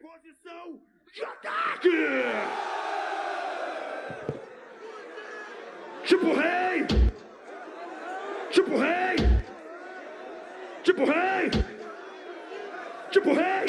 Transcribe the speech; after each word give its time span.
Posição 0.00 0.78
de 1.12 1.24
ataque! 1.24 1.88
Tipo 6.04 6.26
rei! 6.26 6.86
Tipo 8.50 8.76
rei! 8.76 9.16
Tipo 10.84 11.04
rei! 11.04 11.50
Tipo 13.10 13.32
rei! 13.32 13.66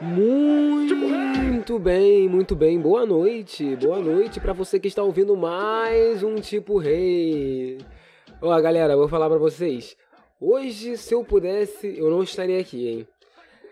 Muito 0.00 1.78
bem, 1.78 2.28
muito 2.28 2.56
bem. 2.56 2.80
Boa 2.80 3.06
noite, 3.06 3.76
boa 3.76 4.00
noite 4.00 4.40
para 4.40 4.52
você 4.52 4.80
que 4.80 4.88
está 4.88 5.04
ouvindo 5.04 5.36
mais 5.36 6.24
um 6.24 6.36
Tipo 6.36 6.76
Rei. 6.76 7.78
Ó, 8.42 8.60
galera, 8.60 8.96
vou 8.96 9.06
falar 9.06 9.28
para 9.28 9.38
vocês. 9.38 9.96
Hoje, 10.40 10.96
se 10.96 11.14
eu 11.14 11.22
pudesse, 11.22 11.96
eu 11.96 12.10
não 12.10 12.24
estaria 12.24 12.60
aqui, 12.60 12.88
hein? 12.88 13.08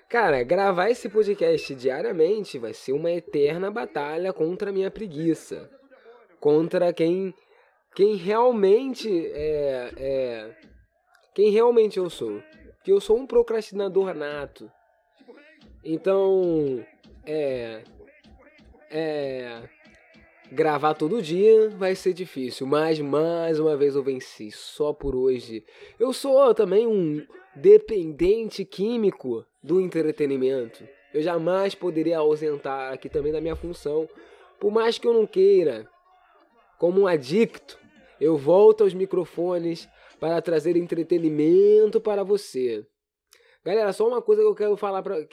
Cara, 0.08 0.44
gravar 0.44 0.88
esse 0.88 1.08
podcast 1.08 1.74
diariamente 1.74 2.58
vai 2.58 2.72
ser 2.72 2.92
uma 2.92 3.10
eterna 3.10 3.72
batalha 3.72 4.32
contra 4.32 4.70
a 4.70 4.72
minha 4.72 4.88
preguiça. 4.88 5.68
Contra 6.38 6.92
quem, 6.92 7.34
quem 7.92 8.14
realmente 8.14 9.08
é, 9.34 9.92
é. 9.96 10.56
Quem 11.34 11.50
realmente 11.50 11.98
eu 11.98 12.08
sou. 12.08 12.40
Que 12.84 12.92
eu 12.92 13.00
sou 13.00 13.18
um 13.18 13.26
procrastinador 13.26 14.14
nato. 14.14 14.70
Então. 15.84 16.86
É. 17.26 17.82
É. 18.88 19.62
Gravar 20.52 20.94
todo 20.94 21.20
dia 21.20 21.68
vai 21.70 21.96
ser 21.96 22.12
difícil, 22.12 22.68
mas 22.68 23.00
mais 23.00 23.58
uma 23.58 23.76
vez 23.76 23.96
eu 23.96 24.04
venci, 24.04 24.52
só 24.52 24.92
por 24.92 25.16
hoje. 25.16 25.64
Eu 25.98 26.12
sou 26.12 26.54
também 26.54 26.86
um 26.86 27.26
dependente 27.56 28.64
químico 28.64 29.44
do 29.62 29.80
entretenimento. 29.80 30.86
Eu 31.12 31.22
jamais 31.22 31.74
poderia 31.74 32.18
ausentar 32.18 32.92
aqui 32.92 33.08
também 33.08 33.32
da 33.32 33.40
minha 33.40 33.56
função, 33.56 34.08
por 34.60 34.70
mais 34.70 34.98
que 34.98 35.06
eu 35.06 35.14
não 35.14 35.26
queira. 35.26 35.88
Como 36.78 37.00
um 37.00 37.06
adicto, 37.06 37.78
eu 38.20 38.36
volto 38.36 38.84
aos 38.84 38.92
microfones 38.92 39.88
para 40.20 40.40
trazer 40.42 40.76
entretenimento 40.76 42.00
para 42.00 42.22
você. 42.22 42.86
Galera, 43.64 43.92
só 43.92 44.06
uma 44.06 44.22
coisa 44.22 44.42
que 44.42 44.48
eu 44.48 44.54
quero 44.54 44.76
falar 44.76 45.02
para 45.02 45.26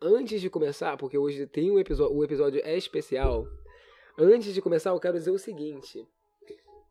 antes 0.00 0.40
de 0.40 0.48
começar, 0.48 0.96
porque 0.96 1.18
hoje 1.18 1.46
tem 1.46 1.70
um 1.70 1.80
episódio, 1.80 2.16
o 2.16 2.22
episódio 2.22 2.60
é 2.62 2.76
especial. 2.76 3.46
Antes 4.18 4.54
de 4.54 4.62
começar, 4.62 4.90
eu 4.90 5.00
quero 5.00 5.18
dizer 5.18 5.30
o 5.30 5.38
seguinte, 5.38 6.06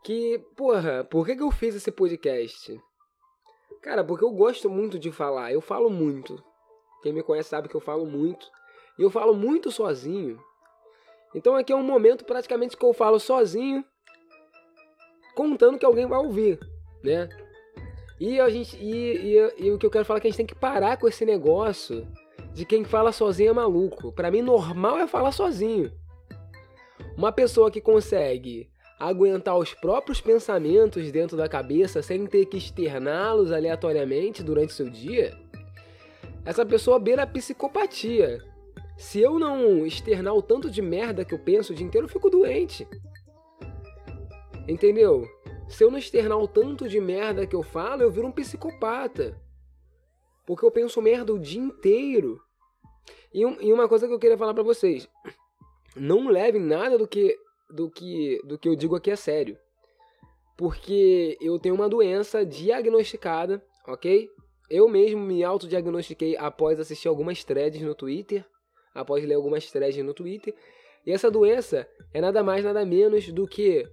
que, 0.03 0.39
porra, 0.57 1.03
por 1.03 1.25
que, 1.25 1.35
que 1.35 1.43
eu 1.43 1.52
fiz 1.52 1.75
esse 1.75 1.91
podcast? 1.91 2.77
Cara, 3.81 4.03
porque 4.03 4.23
eu 4.23 4.31
gosto 4.31 4.69
muito 4.69 4.99
de 4.99 5.11
falar, 5.11 5.51
eu 5.51 5.61
falo 5.61 5.89
muito. 5.89 6.41
Quem 7.01 7.11
me 7.11 7.23
conhece 7.23 7.49
sabe 7.49 7.67
que 7.67 7.75
eu 7.75 7.81
falo 7.81 8.05
muito. 8.05 8.47
E 8.97 9.01
eu 9.01 9.09
falo 9.09 9.33
muito 9.33 9.71
sozinho. 9.71 10.39
Então 11.33 11.55
aqui 11.55 11.73
é 11.73 11.75
um 11.75 11.83
momento 11.83 12.23
praticamente 12.23 12.77
que 12.77 12.85
eu 12.85 12.93
falo 12.93 13.19
sozinho, 13.19 13.83
contando 15.33 15.79
que 15.79 15.85
alguém 15.85 16.05
vai 16.05 16.19
ouvir, 16.19 16.59
né? 17.03 17.29
E 18.19 18.39
a 18.39 18.49
gente 18.49 18.77
e, 18.77 19.35
e, 19.35 19.65
e, 19.65 19.71
o 19.71 19.79
que 19.79 19.85
eu 19.85 19.89
quero 19.89 20.05
falar 20.05 20.19
é 20.19 20.21
que 20.21 20.27
a 20.27 20.29
gente 20.29 20.37
tem 20.37 20.45
que 20.45 20.53
parar 20.53 20.97
com 20.97 21.07
esse 21.07 21.25
negócio 21.25 22.07
de 22.53 22.65
quem 22.65 22.83
fala 22.83 23.11
sozinho 23.11 23.49
é 23.49 23.53
maluco. 23.53 24.11
Para 24.11 24.29
mim 24.29 24.41
normal 24.41 24.99
é 24.99 25.07
falar 25.07 25.31
sozinho. 25.31 25.91
Uma 27.17 27.31
pessoa 27.31 27.71
que 27.71 27.81
consegue 27.81 28.70
aguentar 29.09 29.57
os 29.57 29.73
próprios 29.73 30.21
pensamentos 30.21 31.11
dentro 31.11 31.35
da 31.35 31.49
cabeça 31.49 32.02
sem 32.02 32.25
ter 32.27 32.45
que 32.45 32.57
externá-los 32.57 33.52
aleatoriamente 33.52 34.43
durante 34.43 34.73
seu 34.73 34.89
dia, 34.89 35.36
essa 36.45 36.65
pessoa 36.65 36.99
beira 36.99 37.23
a 37.23 37.27
psicopatia. 37.27 38.39
Se 38.98 39.20
eu 39.20 39.39
não 39.39 39.86
externar 39.86 40.36
o 40.36 40.42
tanto 40.42 40.70
de 40.70 40.81
merda 40.81 41.26
que 41.26 41.33
eu 41.33 41.39
penso 41.39 41.73
o 41.73 41.76
dia 41.76 41.86
inteiro, 41.86 42.05
eu 42.05 42.11
fico 42.11 42.30
doente. 42.30 42.87
Entendeu? 44.67 45.27
Se 45.67 45.83
eu 45.83 45.89
não 45.89 45.97
externar 45.97 46.37
o 46.37 46.47
tanto 46.47 46.87
de 46.87 46.99
merda 46.99 47.47
que 47.47 47.55
eu 47.55 47.64
falo, 47.64 48.03
eu 48.03 48.11
viro 48.11 48.27
um 48.27 48.31
psicopata. 48.31 49.36
Porque 50.45 50.64
eu 50.64 50.70
penso 50.70 51.02
merda 51.02 51.33
o 51.33 51.39
dia 51.39 51.61
inteiro. 51.61 52.39
E, 53.33 53.45
um, 53.45 53.58
e 53.59 53.73
uma 53.73 53.87
coisa 53.87 54.08
que 54.08 54.14
eu 54.14 54.20
queria 54.20 54.37
falar 54.37 54.53
para 54.53 54.64
vocês. 54.64 55.09
Não 55.95 56.27
levem 56.27 56.61
nada 56.61 56.97
do 56.97 57.08
que, 57.08 57.36
do, 57.71 57.89
que, 57.89 58.39
do 58.43 58.58
que 58.58 58.67
eu 58.67 58.76
digo 58.76 58.95
aqui 58.95 59.11
a 59.11 59.17
sério. 59.17 59.58
Porque 60.58 61.37
eu 61.42 61.58
tenho 61.59 61.76
uma 61.76 61.89
doença 61.89 62.45
diagnosticada, 62.45 63.64
ok? 63.87 64.30
Eu 64.70 64.87
mesmo 64.87 65.20
me 65.21 65.43
autodiagnostiquei 65.43 66.37
após 66.37 66.80
assistir 66.80 67.08
algumas 67.08 67.43
threads 67.43 67.82
no 67.82 67.95
Twitter, 67.95 68.45
após 68.93 69.23
ler 69.26 69.33
algumas 69.33 69.70
threads 69.70 70.04
no 70.04 70.14
Twitter. 70.14 70.54
E 71.05 71.11
essa 71.11 71.32
doença 71.32 71.87
é 72.14 72.21
nada 72.21 72.43
mais, 72.43 72.64
nada 72.64 72.86
menos 72.86 73.32
do 73.32 73.48
que 73.48 73.88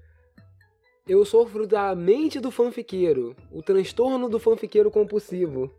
eu 1.09 1.25
sofro 1.25 1.67
da 1.67 1.95
mente 1.95 2.39
do 2.39 2.51
fanfiqueiro, 2.51 3.35
o 3.51 3.63
transtorno 3.63 4.29
do 4.29 4.39
fanfiqueiro 4.39 4.91
compulsivo. 4.91 5.73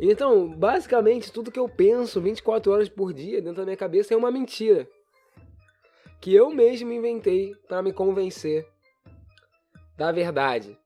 Então, 0.00 0.48
basicamente, 0.48 1.32
tudo 1.32 1.50
que 1.50 1.58
eu 1.58 1.68
penso 1.68 2.20
24 2.20 2.70
horas 2.70 2.88
por 2.88 3.12
dia 3.12 3.42
dentro 3.42 3.56
da 3.56 3.64
minha 3.64 3.76
cabeça 3.76 4.14
é 4.14 4.16
uma 4.16 4.30
mentira. 4.30 4.88
Que 6.20 6.34
eu 6.34 6.50
mesmo 6.50 6.92
inventei 6.92 7.54
para 7.66 7.82
me 7.82 7.92
convencer 7.92 8.66
da 9.96 10.12
verdade. 10.12 10.78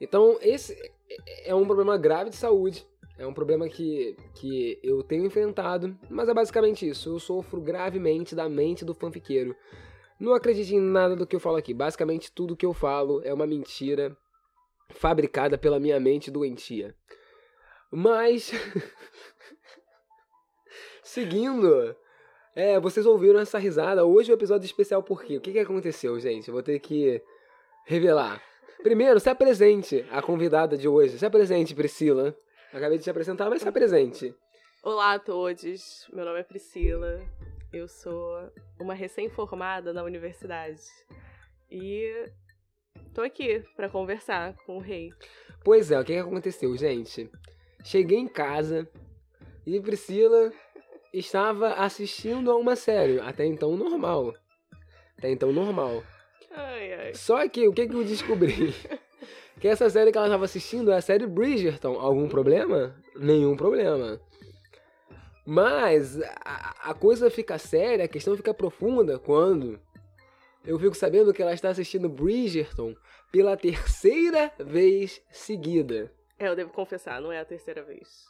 Então, 0.00 0.36
esse 0.40 0.76
é 1.44 1.54
um 1.54 1.64
problema 1.64 1.96
grave 1.96 2.30
de 2.30 2.36
saúde. 2.36 2.86
É 3.16 3.26
um 3.26 3.32
problema 3.32 3.68
que, 3.68 4.16
que 4.34 4.78
eu 4.82 5.02
tenho 5.04 5.24
enfrentado, 5.24 5.96
mas 6.10 6.28
é 6.28 6.34
basicamente 6.34 6.88
isso. 6.88 7.10
Eu 7.10 7.20
sofro 7.20 7.60
gravemente 7.60 8.34
da 8.34 8.48
mente 8.48 8.84
do 8.84 8.94
fanfiqueiro. 8.94 9.54
Não 10.18 10.34
acredite 10.34 10.74
em 10.74 10.80
nada 10.80 11.14
do 11.14 11.26
que 11.26 11.36
eu 11.36 11.40
falo 11.40 11.56
aqui. 11.56 11.72
Basicamente, 11.72 12.32
tudo 12.32 12.56
que 12.56 12.66
eu 12.66 12.72
falo 12.72 13.22
é 13.24 13.32
uma 13.32 13.46
mentira 13.46 14.16
fabricada 14.90 15.56
pela 15.56 15.78
minha 15.78 16.00
mente 16.00 16.30
doentia. 16.30 16.94
Mas. 17.90 18.52
Seguindo. 21.02 21.96
É, 22.56 22.78
vocês 22.78 23.04
ouviram 23.04 23.40
essa 23.40 23.58
risada. 23.58 24.04
Hoje 24.04 24.30
é 24.30 24.34
um 24.34 24.36
episódio 24.36 24.64
especial 24.64 25.02
por 25.02 25.24
quê? 25.24 25.36
O 25.36 25.40
que, 25.40 25.50
que 25.50 25.58
aconteceu, 25.58 26.18
gente? 26.20 26.46
Eu 26.46 26.54
vou 26.54 26.62
ter 26.62 26.78
que 26.78 27.20
revelar. 27.84 28.40
Primeiro, 28.80 29.18
se 29.18 29.28
apresente 29.28 30.06
a 30.08 30.22
convidada 30.22 30.76
de 30.78 30.86
hoje. 30.86 31.18
Se 31.18 31.26
apresente, 31.26 31.74
Priscila. 31.74 32.32
Acabei 32.72 32.96
de 32.96 33.02
te 33.02 33.10
apresentar, 33.10 33.50
mas 33.50 33.60
se 33.60 33.68
apresente. 33.68 34.32
Olá 34.84 35.14
a 35.14 35.18
todos, 35.18 36.06
meu 36.12 36.24
nome 36.24 36.38
é 36.38 36.42
Priscila. 36.44 37.20
Eu 37.72 37.88
sou 37.88 38.48
uma 38.78 38.94
recém-formada 38.94 39.92
na 39.92 40.04
universidade. 40.04 40.80
E 41.68 42.30
tô 43.12 43.22
aqui 43.22 43.64
para 43.74 43.88
conversar 43.88 44.54
com 44.64 44.76
o 44.76 44.80
rei. 44.80 45.10
Pois 45.64 45.90
é, 45.90 45.98
o 45.98 46.04
que, 46.04 46.12
que 46.12 46.20
aconteceu, 46.20 46.76
gente? 46.76 47.28
Cheguei 47.82 48.18
em 48.18 48.28
casa 48.28 48.88
e 49.66 49.80
Priscila 49.80 50.52
estava 51.18 51.74
assistindo 51.74 52.50
a 52.50 52.56
uma 52.56 52.74
série, 52.74 53.20
até 53.20 53.46
então 53.46 53.76
normal. 53.76 54.34
Até 55.16 55.30
então 55.30 55.52
normal. 55.52 56.02
Ai, 56.50 56.92
ai. 56.92 57.14
Só 57.14 57.48
que 57.48 57.68
o 57.68 57.72
que, 57.72 57.86
que 57.86 57.94
eu 57.94 58.04
descobri? 58.04 58.74
que 59.60 59.68
essa 59.68 59.88
série 59.88 60.10
que 60.10 60.18
ela 60.18 60.26
estava 60.26 60.44
assistindo 60.44 60.90
é 60.90 60.96
a 60.96 61.00
série 61.00 61.26
Bridgerton. 61.26 61.98
Algum 61.98 62.28
problema? 62.28 62.96
Nenhum 63.16 63.56
problema. 63.56 64.20
Mas 65.46 66.20
a, 66.44 66.90
a 66.90 66.94
coisa 66.94 67.30
fica 67.30 67.58
séria, 67.58 68.06
a 68.06 68.08
questão 68.08 68.36
fica 68.36 68.52
profunda 68.52 69.18
quando 69.18 69.78
eu 70.66 70.78
fico 70.78 70.96
sabendo 70.96 71.32
que 71.32 71.42
ela 71.42 71.52
está 71.52 71.68
assistindo 71.68 72.08
Bridgerton 72.08 72.94
pela 73.30 73.56
terceira 73.56 74.50
vez 74.58 75.22
seguida. 75.30 76.10
É, 76.38 76.48
eu 76.48 76.56
devo 76.56 76.72
confessar, 76.72 77.20
não 77.20 77.30
é 77.30 77.38
a 77.38 77.44
terceira 77.44 77.82
vez. 77.82 78.24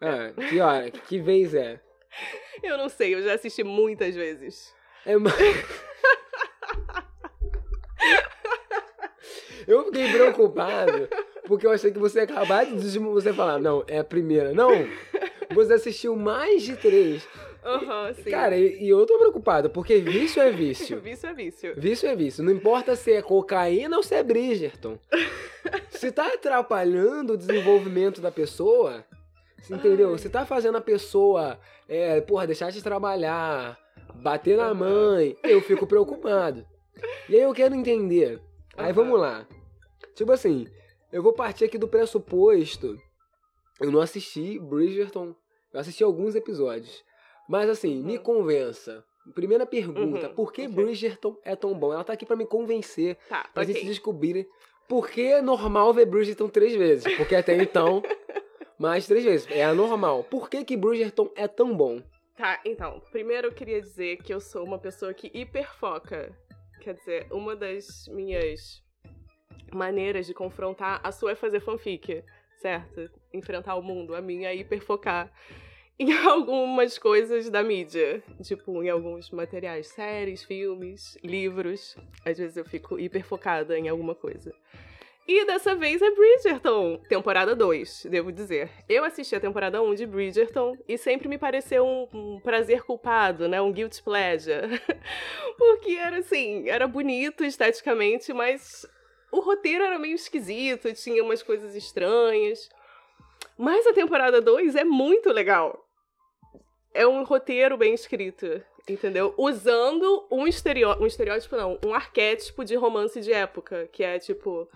Ah, 0.00 0.32
que 0.48 0.60
hora? 0.60 0.90
que 0.90 1.20
vez 1.20 1.54
é? 1.54 1.80
Eu 2.62 2.76
não 2.76 2.88
sei, 2.88 3.14
eu 3.14 3.22
já 3.22 3.34
assisti 3.34 3.64
muitas 3.64 4.14
vezes. 4.14 4.74
É 5.06 5.16
mais. 5.16 5.34
Eu 9.66 9.84
fiquei 9.84 10.10
preocupado, 10.10 11.08
porque 11.46 11.64
eu 11.64 11.70
achei 11.70 11.92
que 11.92 11.98
você 11.98 12.18
ia 12.18 12.24
acabar 12.24 12.66
de 12.66 12.98
você 12.98 13.32
falar, 13.32 13.60
não, 13.60 13.84
é 13.86 13.98
a 13.98 14.04
primeira. 14.04 14.52
Não, 14.52 14.70
você 15.54 15.74
assistiu 15.74 16.16
mais 16.16 16.62
de 16.62 16.76
três. 16.76 17.28
Aham, 17.64 18.12
sim. 18.14 18.30
Cara, 18.30 18.56
e, 18.56 18.82
e 18.82 18.88
eu 18.88 19.04
tô 19.06 19.18
preocupado, 19.18 19.70
porque 19.70 19.98
vício 19.98 20.42
é 20.42 20.50
vício. 20.50 20.98
vício 21.00 21.28
é 21.28 21.34
vício. 21.34 21.74
Vício 21.76 22.08
é 22.08 22.16
vício. 22.16 22.42
Não 22.42 22.52
importa 22.52 22.96
se 22.96 23.12
é 23.12 23.22
cocaína 23.22 23.96
ou 23.96 24.02
se 24.02 24.14
é 24.14 24.22
Bridgerton. 24.22 24.98
se 25.90 26.10
tá 26.10 26.26
atrapalhando 26.28 27.34
o 27.34 27.36
desenvolvimento 27.36 28.20
da 28.20 28.32
pessoa, 28.32 29.04
você 29.62 29.74
entendeu? 29.74 30.16
Se 30.18 30.28
tá 30.28 30.44
fazendo 30.46 30.76
a 30.78 30.80
pessoa, 30.80 31.58
é, 31.88 32.20
porra, 32.20 32.46
deixar 32.46 32.70
de 32.70 32.82
trabalhar, 32.82 33.78
bater 34.22 34.56
na 34.56 34.72
mãe, 34.74 35.36
eu 35.44 35.60
fico 35.60 35.86
preocupado. 35.86 36.64
E 37.28 37.34
aí 37.36 37.42
eu 37.42 37.52
quero 37.54 37.74
entender. 37.74 38.40
Aí 38.76 38.92
vamos 38.92 39.18
lá. 39.18 39.46
Tipo 40.14 40.32
assim, 40.32 40.66
eu 41.12 41.22
vou 41.22 41.32
partir 41.32 41.64
aqui 41.64 41.78
do 41.78 41.88
pressuposto. 41.88 42.96
Eu 43.80 43.90
não 43.90 44.00
assisti 44.00 44.58
Bridgerton 44.58 45.34
Eu 45.72 45.80
assisti 45.80 46.04
alguns 46.04 46.34
episódios. 46.34 47.02
Mas 47.48 47.68
assim, 47.70 48.02
me 48.02 48.18
convença. 48.18 49.02
Primeira 49.34 49.64
pergunta, 49.66 50.28
Uhum, 50.28 50.34
por 50.34 50.52
que 50.52 50.62
ok. 50.66 50.74
Bridgerton 50.74 51.36
é 51.44 51.54
tão 51.54 51.72
bom? 51.74 51.92
Ela 51.92 52.02
tá 52.04 52.12
aqui 52.14 52.26
pra 52.26 52.36
me 52.36 52.46
convencer, 52.46 53.16
Tá, 53.28 53.48
pra 53.54 53.62
ok. 53.62 53.74
gente 53.74 53.86
descobrir 53.86 54.48
por 54.88 55.08
que 55.08 55.22
é 55.22 55.40
normal 55.42 55.92
ver 55.94 56.06
Bridgerton 56.06 56.48
três 56.48 56.74
vezes. 56.74 57.16
Porque 57.16 57.34
até 57.36 57.54
então, 57.56 58.02
mais 58.80 59.06
três 59.06 59.22
vezes. 59.22 59.46
É 59.50 59.62
anormal. 59.62 60.24
Por 60.24 60.48
que 60.48 60.64
que 60.64 60.76
Bridgerton 60.76 61.30
é 61.36 61.46
tão 61.46 61.76
bom? 61.76 62.02
Tá, 62.34 62.58
então, 62.64 63.02
primeiro 63.12 63.48
eu 63.48 63.52
queria 63.52 63.78
dizer 63.78 64.16
que 64.16 64.32
eu 64.32 64.40
sou 64.40 64.64
uma 64.64 64.78
pessoa 64.78 65.12
que 65.12 65.30
hiperfoca. 65.34 66.34
Quer 66.80 66.94
dizer, 66.94 67.26
uma 67.30 67.54
das 67.54 68.08
minhas 68.08 68.82
maneiras 69.70 70.26
de 70.26 70.32
confrontar 70.32 70.98
a 71.04 71.12
sua 71.12 71.32
é 71.32 71.34
fazer 71.34 71.60
fanfic, 71.60 72.24
certo? 72.62 73.10
Enfrentar 73.34 73.74
o 73.74 73.82
mundo. 73.82 74.14
A 74.14 74.22
minha 74.22 74.48
é 74.48 74.56
hiperfocar 74.56 75.30
em 76.00 76.10
algumas 76.14 76.96
coisas 76.96 77.50
da 77.50 77.62
mídia. 77.62 78.22
Tipo, 78.42 78.82
em 78.82 78.88
alguns 78.88 79.30
materiais, 79.30 79.88
séries, 79.88 80.42
filmes, 80.42 81.18
livros. 81.22 81.94
Às 82.24 82.38
vezes 82.38 82.56
eu 82.56 82.64
fico 82.64 82.98
hiperfocada 82.98 83.78
em 83.78 83.90
alguma 83.90 84.14
coisa. 84.14 84.54
E 85.32 85.44
dessa 85.44 85.76
vez 85.76 86.02
é 86.02 86.10
Bridgerton, 86.10 87.00
temporada 87.08 87.54
2, 87.54 88.06
devo 88.10 88.32
dizer. 88.32 88.68
Eu 88.88 89.04
assisti 89.04 89.36
a 89.36 89.40
temporada 89.40 89.80
1 89.80 89.94
de 89.94 90.04
Bridgerton 90.04 90.76
e 90.88 90.98
sempre 90.98 91.28
me 91.28 91.38
pareceu 91.38 91.86
um, 91.86 92.08
um 92.12 92.40
prazer 92.40 92.82
culpado, 92.82 93.48
né? 93.48 93.60
Um 93.62 93.70
guilt 93.70 94.02
pleasure. 94.02 94.82
Porque 95.56 95.92
era 95.92 96.18
assim, 96.18 96.68
era 96.68 96.88
bonito 96.88 97.44
esteticamente, 97.44 98.32
mas 98.32 98.84
o 99.30 99.38
roteiro 99.38 99.84
era 99.84 100.00
meio 100.00 100.16
esquisito, 100.16 100.92
tinha 100.94 101.22
umas 101.22 101.44
coisas 101.44 101.76
estranhas. 101.76 102.68
Mas 103.56 103.86
a 103.86 103.92
temporada 103.92 104.40
2 104.40 104.74
é 104.74 104.82
muito 104.82 105.30
legal. 105.30 105.86
É 106.92 107.06
um 107.06 107.22
roteiro 107.22 107.76
bem 107.76 107.94
escrito, 107.94 108.60
entendeu? 108.88 109.32
Usando 109.38 110.26
um, 110.28 110.44
estereó 110.44 110.96
um 110.98 111.06
estereótipo, 111.06 111.54
não, 111.56 111.78
um 111.86 111.94
arquétipo 111.94 112.64
de 112.64 112.74
romance 112.74 113.20
de 113.20 113.32
época, 113.32 113.88
que 113.92 114.02
é 114.02 114.18
tipo 114.18 114.68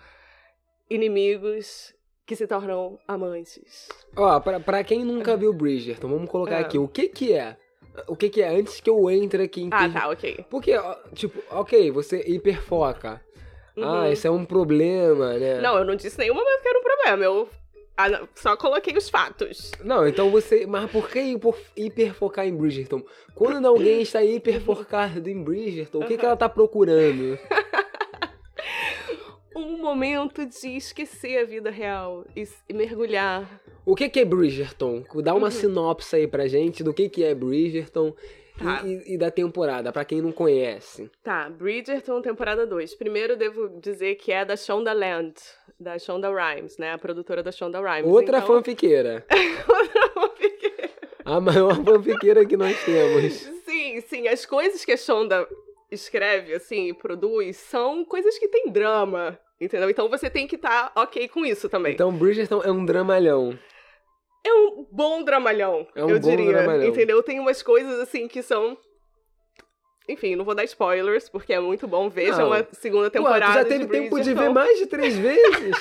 inimigos 0.90 1.94
que 2.26 2.34
se 2.34 2.46
tornam 2.46 2.98
amantes. 3.06 3.88
Ó, 4.16 4.40
pra, 4.40 4.58
pra 4.60 4.82
quem 4.84 5.04
nunca 5.04 5.36
viu 5.36 5.52
Bridgerton, 5.52 6.08
vamos 6.08 6.30
colocar 6.30 6.56
É. 6.56 6.60
aqui. 6.60 6.78
O 6.78 6.88
que 6.88 7.08
que 7.08 7.32
é? 7.32 7.56
O 8.08 8.16
que 8.16 8.28
que 8.28 8.42
é 8.42 8.48
antes 8.48 8.80
que 8.80 8.90
eu 8.90 9.08
entre 9.10 9.44
aqui 9.44 9.62
em 9.62 9.68
Ah, 9.70 9.88
tá, 9.88 10.08
ok. 10.08 10.44
Porque, 10.50 10.72
tipo, 11.14 11.40
ok, 11.50 11.90
você 11.90 12.24
hiperfoca. 12.26 13.20
Ah, 13.76 14.02
Uhum. 14.04 14.12
isso 14.12 14.26
é 14.26 14.30
um 14.30 14.44
problema, 14.44 15.34
né? 15.34 15.60
Não, 15.60 15.76
eu 15.78 15.84
não 15.84 15.96
disse 15.96 16.18
nenhum 16.18 16.34
momento 16.34 16.62
que 16.62 16.68
era 16.68 16.78
um 16.78 16.82
problema. 16.82 17.24
Eu 17.24 17.48
ah, 17.96 18.26
só 18.34 18.56
coloquei 18.56 18.96
os 18.96 19.08
fatos. 19.08 19.70
Não, 19.82 20.06
então 20.06 20.30
você. 20.30 20.66
Mas 20.66 20.90
por 20.90 21.08
que 21.08 21.36
hiperfocar 21.76 22.46
em 22.46 22.56
Bridgerton? 22.56 23.02
Quando 23.34 23.66
alguém 23.66 24.02
está 24.02 24.22
hiperfocado 24.24 25.28
em 25.28 25.42
Bridgerton, 25.42 26.00
o 26.00 26.06
que, 26.06 26.16
que 26.16 26.24
ela 26.24 26.36
tá 26.36 26.48
procurando? 26.48 27.38
Um 29.54 29.78
momento 29.78 30.44
de 30.46 30.76
esquecer 30.76 31.38
a 31.38 31.44
vida 31.44 31.70
real 31.70 32.24
e, 32.34 32.44
mergulhar. 32.72 33.48
O 33.86 33.94
que, 33.94 34.08
que 34.08 34.20
é 34.20 34.24
Bridgerton? 34.24 35.04
Dá 35.22 35.34
uma 35.34 35.46
Uhum. 35.46 35.50
sinopse 35.50 36.16
aí 36.16 36.26
pra 36.26 36.46
gente 36.48 36.82
do 36.82 36.92
que, 36.92 37.08
que 37.08 37.22
é 37.24 37.34
Bridgerton 37.34 38.14
e- 38.58 38.64
Tá. 38.64 38.82
e, 38.84 39.14
e 39.14 39.18
da 39.18 39.30
temporada, 39.30 39.92
pra 39.92 40.04
quem 40.04 40.20
não 40.22 40.32
conhece. 40.32 41.10
Tá, 41.22 41.48
Bridgerton, 41.50 42.20
temporada 42.20 42.66
2. 42.66 42.94
Primeiro 42.94 43.36
devo 43.36 43.68
dizer 43.80 44.14
que 44.16 44.32
é 44.32 44.44
da 44.44 44.56
Shonda 44.56 44.92
Land, 44.92 45.34
da 45.78 45.98
Shonda 45.98 46.28
Rhimes, 46.30 46.78
né? 46.78 46.92
A 46.92 46.98
produtora 46.98 47.42
da 47.42 47.50
Shonda 47.52 47.80
Rhimes. 47.80 48.10
Outra 48.10 48.38
então... 48.38 48.46
fanfiqueira. 48.48 49.24
Outra 49.68 50.10
fanfiqueira. 50.14 50.90
A 51.24 51.40
maior 51.40 51.74
fanfiqueira 51.84 52.44
que 52.46 52.56
nós 52.56 52.76
temos. 52.84 53.32
Sim, 53.64 54.00
sim, 54.02 54.28
as 54.28 54.44
coisas 54.46 54.84
que 54.84 54.92
a 54.92 54.96
Shonda 54.96 55.46
escreve, 55.90 56.54
assim, 56.54 56.88
e 56.88 56.94
produz, 56.94 57.56
são 57.56 58.04
coisas 58.04 58.36
que 58.38 58.48
tem 58.48 58.68
drama, 58.70 59.38
entendeu? 59.64 59.90
Então 59.90 60.08
você 60.08 60.28
tem 60.30 60.46
que 60.46 60.56
estar 60.56 60.92
ok 60.94 61.28
com 61.28 61.44
isso 61.44 61.68
também. 61.68 61.94
Então 61.94 62.12
Bridgerton 62.12 62.62
é 62.62 62.70
um 62.70 62.84
dramalhão. 62.84 63.58
É 64.46 64.52
um 64.52 64.86
bom 64.92 65.24
dramalhão, 65.24 65.86
É 65.94 66.04
um 66.04 66.10
eu 66.10 66.20
bom 66.20 66.30
diria, 66.30 66.52
dramalhão. 66.52 66.86
entendeu? 66.86 67.22
Tem 67.22 67.40
umas 67.40 67.62
coisas, 67.62 67.98
assim, 68.00 68.28
que 68.28 68.42
são... 68.42 68.76
Enfim, 70.06 70.36
não 70.36 70.44
vou 70.44 70.54
dar 70.54 70.64
spoilers, 70.64 71.30
porque 71.30 71.54
é 71.54 71.60
muito 71.60 71.88
bom. 71.88 72.10
Vejam 72.10 72.50
Não. 72.50 72.52
a 72.52 72.66
segunda 72.72 73.08
temporada 73.08 73.52
tu 73.52 73.54
já 73.54 73.64
teve 73.64 73.86
de 73.86 73.90
tempo 73.90 74.20
de 74.20 74.34
ver 74.34 74.50
mais 74.50 74.78
de 74.78 74.86
três 74.86 75.16
vezes? 75.16 75.74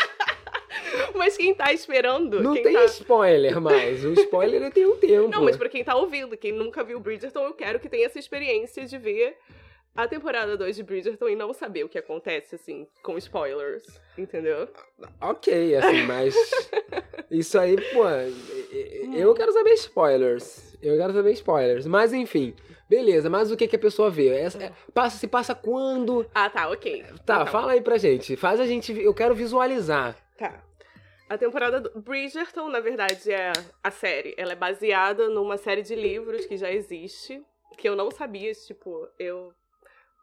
Mas 1.14 1.36
quem 1.36 1.54
tá 1.54 1.74
esperando... 1.74 2.42
Não 2.42 2.54
quem 2.54 2.64
tem 2.64 2.74
tá... 2.74 2.86
spoiler 2.86 3.60
mais. 3.60 4.06
O 4.06 4.14
spoiler 4.14 4.72
tem 4.72 4.86
um 4.86 4.96
tempo. 4.96 5.28
Não, 5.28 5.44
mas 5.44 5.58
pra 5.58 5.70
quem 5.70 5.84
tá 5.84 5.96
ouvindo, 5.96 6.36
quem 6.38 6.52
nunca 6.52 6.84
viu 6.84 7.00
Bridgerton, 7.00 7.46
eu 7.46 7.54
quero 7.54 7.80
que 7.80 7.90
tenha 7.90 8.06
essa 8.06 8.18
experiência 8.20 8.86
de 8.86 8.98
ver 8.98 9.38
a 9.96 10.08
temporada 10.08 10.58
2 10.58 10.76
de 10.76 10.84
Bridgerton 10.84 11.30
e 11.30 11.36
não 11.36 11.54
saber 11.54 11.84
o 11.84 11.90
que 11.90 11.98
acontece, 11.98 12.56
assim, 12.56 12.88
com 13.04 13.18
spoilers, 13.18 13.84
entendeu? 14.18 14.68
Ok, 15.22 15.76
assim, 15.76 16.04
mas. 16.08 16.36
Isso 17.30 17.58
aí, 17.60 17.76
pô. 17.94 18.04
Hum. 18.06 19.14
Eu 19.16 19.34
quero 19.34 19.52
saber 19.54 19.74
spoilers. 19.74 20.78
Eu 20.82 20.98
quero 20.98 21.14
saber 21.14 21.32
spoilers. 21.34 21.86
Mas 21.88 22.14
enfim. 22.14 22.54
Beleza, 22.90 23.30
mas 23.30 23.52
o 23.52 23.58
que, 23.58 23.68
que 23.68 23.76
a 23.76 23.80
pessoa 23.80 24.10
vê? 24.10 24.28
Essa- 24.30 24.64
é- 24.66 24.72
passa, 24.94 25.18
se 25.18 25.28
passa 25.28 25.56
quando? 25.56 26.30
Ah, 26.34 26.50
tá, 26.50 26.70
ok. 26.70 27.02
Tá, 27.26 27.42
Então, 27.42 27.48
fala 27.48 27.72
aí 27.72 27.82
pra 27.82 27.98
gente. 27.98 28.36
Faz 28.36 28.60
a 28.60 28.66
gente. 28.68 28.92
Eu 29.02 29.14
quero 29.14 29.34
visualizar. 29.34 30.16
Tá. 30.38 30.64
A 31.30 31.38
temporada 31.38 31.80
do 31.80 32.00
Bridgerton, 32.02 32.68
na 32.70 32.80
verdade, 32.80 33.32
é 33.32 33.52
a 33.84 33.90
série. 33.90 34.36
Ela 34.38 34.52
é 34.52 34.56
baseada 34.56 35.30
numa 35.30 35.58
série 35.58 35.82
de 35.82 35.96
livros 35.96 36.46
que 36.46 36.58
já 36.58 36.72
existe, 36.72 37.42
que 37.78 37.90
eu 37.90 37.96
não 37.96 38.12
sabia, 38.12 38.52
tipo, 38.54 39.08
eu 39.18 39.52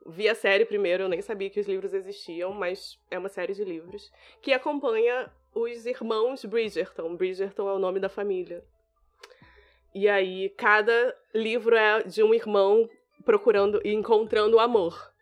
vi 0.07 0.29
a 0.29 0.35
série 0.35 0.65
primeiro, 0.65 1.05
eu 1.05 1.09
nem 1.09 1.21
sabia 1.21 1.51
que 1.51 1.61
os 1.61 1.67
livros 1.67 1.95
existiam, 1.95 2.53
mas 2.53 2.99
é 3.11 3.19
uma 3.19 3.29
série 3.29 3.55
de 3.55 3.65
livros 3.65 4.13
que 4.41 4.53
acompanha 4.53 5.31
os 5.55 5.87
irmãos 5.87 6.45
Bridgerton. 6.45 7.17
Bridgerton 7.17 7.69
é 7.69 7.73
o 7.73 7.79
nome 7.79 8.01
da 8.01 8.09
família. 8.09 8.65
E 9.95 10.09
aí, 10.09 10.49
cada 10.51 11.17
livro 11.35 11.75
é 11.75 12.03
de 12.05 12.23
um 12.23 12.33
irmão 12.33 12.89
procurando 13.25 13.81
e 13.85 13.93
encontrando 13.93 14.57
o 14.57 14.61
amor. 14.61 15.13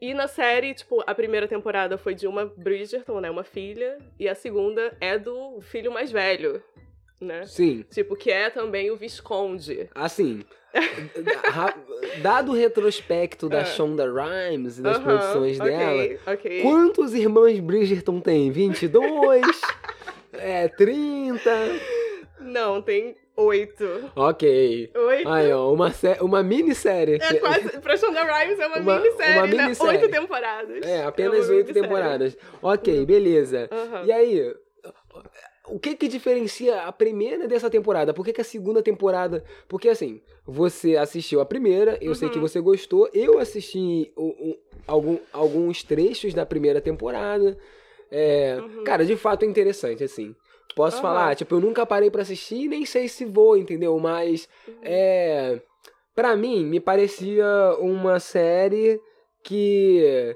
E 0.00 0.12
na 0.12 0.28
série, 0.28 0.74
tipo, 0.74 1.02
a 1.06 1.14
primeira 1.14 1.48
temporada 1.48 1.96
foi 1.96 2.14
de 2.14 2.26
uma 2.26 2.44
Bridgerton, 2.44 3.20
né, 3.20 3.30
uma 3.30 3.44
filha, 3.44 3.98
e 4.18 4.28
a 4.28 4.34
segunda 4.34 4.94
é 5.00 5.18
do 5.18 5.60
filho 5.62 5.90
mais 5.90 6.12
velho, 6.12 6.62
né? 7.20 7.44
Sim. 7.46 7.84
Tipo, 7.90 8.14
que 8.16 8.30
é 8.30 8.50
também 8.50 8.90
o 8.90 8.96
Visconde. 8.96 9.88
Assim. 9.94 10.44
Dado 12.22 12.52
o 12.52 12.54
retrospecto 12.54 13.48
da 13.48 13.60
Ah. 13.60 13.64
Shonda 13.64 14.04
Rhimes 14.06 14.78
e 14.78 14.82
das 14.82 14.96
Aham, 14.96 15.04
produções 15.04 15.58
ok, 15.60 15.70
dela, 15.76 16.18
ok. 16.26 16.62
quantos 16.62 17.14
irmãos 17.14 17.58
Bridgerton 17.60 18.20
tem? 18.20 18.50
22? 18.50 19.42
é, 20.34 20.68
30? 20.68 21.50
Não, 22.40 22.82
tem 22.82 23.16
oito. 23.36 23.84
Ok. 24.14 24.90
Oito. 24.94 25.28
Aí, 25.28 25.52
ó, 25.52 25.72
uma, 25.72 25.92
uma 26.20 26.42
minissérie. 26.42 27.18
É 27.20 27.34
quase. 27.34 27.80
Pra 27.80 27.96
Shonda 27.96 28.22
Rhimes 28.22 28.60
é 28.60 28.66
uma, 28.66 28.76
Uma- 28.78 28.98
minissérie, 29.00 29.38
uma 29.38 29.46
né? 29.46 29.62
minissérie. 29.64 30.00
Oito 30.02 30.10
temporadas. 30.10 30.82
É, 30.86 31.04
apenas 31.04 31.32
uma 31.48 31.56
oito 31.56 31.66
minissérie. 31.68 31.82
temporadas. 31.82 32.36
Ok, 32.62 33.06
beleza. 33.06 33.68
Aham. 33.72 34.04
E 34.04 34.12
aí, 34.12 34.54
o 35.68 35.78
que 35.78 35.94
que 35.96 36.08
diferencia 36.08 36.82
a 36.82 36.92
primeira 36.92 37.46
dessa 37.48 37.68
temporada? 37.70 38.14
Por 38.14 38.24
que, 38.24 38.32
que 38.32 38.40
a 38.40 38.44
segunda 38.44 38.82
temporada... 38.82 39.44
Porque 39.68 39.88
assim, 39.88 40.20
você 40.46 40.96
assistiu 40.96 41.40
a 41.40 41.46
primeira, 41.46 41.98
eu 42.00 42.14
sei 42.14 42.28
que 42.30 42.38
Uhum. 42.38 42.42
você 42.48 42.60
gostou, 42.60 43.08
eu 43.12 43.38
assisti 43.38 44.12
o- 44.16 44.56
algum- 44.86 45.18
alguns 45.32 45.82
trechos 45.82 46.32
da 46.34 46.46
primeira 46.46 46.80
temporada. 46.80 47.56
É, 48.10 48.58
Uhum. 48.60 48.84
Cara, 48.84 49.04
de 49.04 49.16
fato 49.16 49.42
é 49.42 49.46
interessante, 49.46 50.04
assim. 50.04 50.34
Posso 50.76 50.96
Aham. 50.98 51.02
falar, 51.02 51.34
tipo, 51.34 51.54
eu 51.54 51.60
nunca 51.60 51.84
parei 51.86 52.10
pra 52.10 52.22
assistir, 52.22 52.68
nem 52.68 52.84
sei 52.84 53.08
se 53.08 53.24
vou, 53.24 53.56
entendeu? 53.56 53.98
Mas, 53.98 54.48
Uhum. 54.68 54.74
é... 54.82 55.60
Pra 56.14 56.34
mim, 56.36 56.64
me 56.64 56.80
parecia 56.80 57.46
uma 57.78 58.18
série 58.20 59.00
que... 59.42 60.34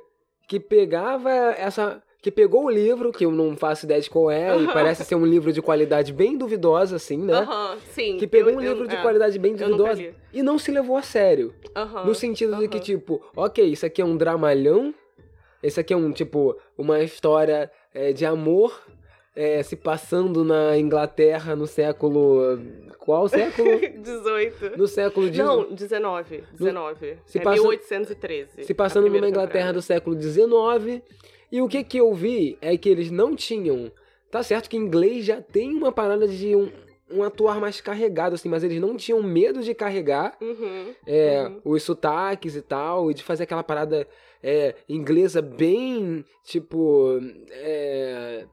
Que 0.49 0.59
pegava 0.59 1.31
essa... 1.57 2.03
Que 2.23 2.31
pegou 2.31 2.65
o 2.67 2.71
livro, 2.71 3.11
que 3.13 3.25
eu 3.25 3.33
não 3.33 3.57
faço 3.57 3.87
ideia 3.87 4.01
de 4.01 4.11
qual 4.11 4.31
é, 4.31 4.55
e 4.59 4.67
parece 4.67 5.05
ser 5.05 5.15
um 5.15 5.25
livro 5.25 5.53
de 5.55 5.63
qualidade 5.63 6.13
bem 6.13 6.37
duvidosa, 6.37 6.97
assim, 6.97 7.17
né? 7.17 7.33
Aham, 7.33 7.79
sim. 7.95 8.19
Que 8.19 8.27
pegou 8.27 8.53
eu- 8.53 8.59
um 8.59 8.61
eu- 8.63 8.73
livro 8.73 8.87
de 8.89 8.95
é, 8.97 9.01
qualidade 9.01 9.39
bem 9.39 9.53
eu 9.53 9.59
duvidosa 9.71 10.13
e 10.33 10.43
não 10.43 10.59
se 10.59 10.71
levou 10.71 10.97
a 10.99 11.03
sério. 11.03 11.55
Aham, 11.75 12.05
No 12.05 12.15
sentido 12.15 12.57
de 12.59 12.69
que, 12.69 12.79
tipo, 12.79 13.23
ok, 13.35 13.65
isso 13.65 13.87
aqui 13.87 14.03
é 14.03 14.05
um 14.05 14.17
dramalhão, 14.19 14.95
esse 15.63 15.81
aqui 15.81 15.95
é 15.95 15.97
um, 15.97 16.13
tipo, 16.13 16.57
uma 16.77 17.01
história 17.03 17.71
é, 17.95 18.13
de 18.13 18.27
amor 18.27 18.79
é, 19.35 19.63
se 19.63 19.75
passando 19.77 20.45
na 20.45 20.77
Inglaterra 20.77 21.57
no 21.57 21.67
século. 21.67 22.59
Qual 22.99 23.29
século? 23.29 23.69
18. 24.03 24.77
No 24.77 24.87
século 24.87 25.31
de. 25.31 25.39
Não, 25.43 25.73
19. 25.73 26.45
19. 26.53 27.17
Se 27.25 27.39
é 27.39 27.41
passa- 27.41 27.63
1813. 27.63 28.65
se 28.65 28.75
passando 28.75 29.05
numa 29.09 29.17
Inglaterra 29.29 29.73
temporada. 29.73 29.73
do 29.73 29.81
século 29.83 30.21
XIX. 30.21 31.03
E 31.53 31.61
o 31.61 31.69
que 31.69 31.83
que 31.85 31.99
eu 31.99 32.13
vi 32.15 32.57
é 32.61 32.77
que 32.77 32.89
eles 32.89 33.11
não 33.11 33.35
tinham. 33.35 33.91
Tá 34.31 34.43
certo 34.43 34.69
que 34.71 34.77
inglês 34.77 35.25
já 35.25 35.41
tem 35.41 35.75
uma 35.75 35.91
parada 35.91 36.29
de 36.29 36.55
um, 36.55 36.71
um 37.11 37.23
atuar 37.25 37.61
mais 37.61 37.81
carregado, 37.81 38.35
assim, 38.37 38.49
mas 38.49 38.63
eles 38.63 38.81
não 38.81 38.97
tinham 38.97 39.21
medo 39.23 39.61
de 39.61 39.75
carregar 39.75 40.37
Uhum. 40.41 40.95
é, 41.07 41.43
Uhum. 41.49 41.61
os 41.65 41.83
sotaques 41.83 42.55
e 42.55 42.63
tal, 42.63 43.11
e 43.11 43.15
de 43.15 43.23
fazer 43.25 43.43
aquela 43.45 43.65
parada 43.65 44.07
é, 44.43 44.75
inglesa 44.89 45.43
bem, 45.43 46.25
tipo, 46.45 47.19
é, 47.51 48.47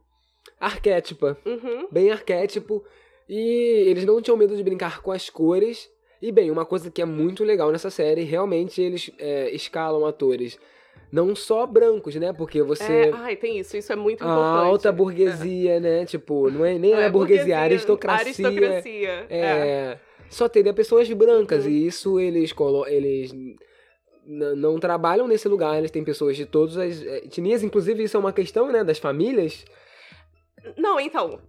arquétipa, 0.60 1.38
Uhum. 1.46 1.88
bem 1.92 2.10
arquétipo, 2.12 2.84
e 3.30 3.84
eles 3.88 4.06
não 4.06 4.22
tinham 4.22 4.38
medo 4.38 4.56
de 4.56 4.64
brincar 4.64 5.02
com 5.02 5.12
as 5.12 5.30
cores, 5.30 5.90
e 6.22 6.32
bem, 6.32 6.50
uma 6.50 6.66
coisa 6.66 6.90
que 6.90 7.02
é 7.02 7.06
muito 7.06 7.44
legal 7.44 7.72
nessa 7.72 7.90
série, 7.92 8.24
realmente 8.24 8.82
eles 8.82 9.12
é, 9.20 9.52
escalam 9.52 10.06
atores, 10.06 10.58
não 11.12 11.36
só 11.36 11.66
brancos, 11.66 12.16
né, 12.16 12.34
porque 12.34 12.62
você... 12.62 13.10
É, 13.10 13.12
ai, 13.14 13.36
tem 13.36 13.60
isso, 13.60 13.78
isso 13.78 13.92
é 13.94 13.96
muito 13.96 14.24
A 14.24 14.28
importante. 14.28 14.66
alta 14.68 14.92
burguesia, 14.92 15.80
né? 15.80 16.06
Tipo, 16.06 16.50
não 16.52 16.66
é 16.66 16.78
nem 16.78 16.92
Não 16.92 17.00
a 17.00 17.04
é 17.04 17.10
burguesia, 17.10 17.58
a 17.58 17.62
aristocracia. 17.62 18.48
Aristocracia. 18.48 19.26
É. 19.30 19.40
É, 19.40 20.00
só 20.30 20.50
teria 20.50 20.74
pessoas 20.74 21.10
brancas 21.14 21.64
Uhum. 21.66 21.72
e 21.72 21.88
isso 21.88 22.20
eles 22.20 22.54
eles 22.88 23.32
não 24.26 24.78
trabalham 24.78 25.26
nesse 25.28 25.48
lugar, 25.48 25.78
eles 25.78 25.90
têm 25.92 26.04
pessoas 26.04 26.36
de 26.36 26.46
todas 26.46 26.76
as 26.78 27.02
eh, 27.02 27.20
etnias, 27.26 27.64
inclusive 27.64 28.04
isso 28.04 28.18
é 28.18 28.20
uma 28.20 28.34
questão, 28.34 28.70
né, 28.70 28.84
das 28.84 29.00
famílias. 29.00 29.64
Não, 30.78 31.00
então, 31.00 31.40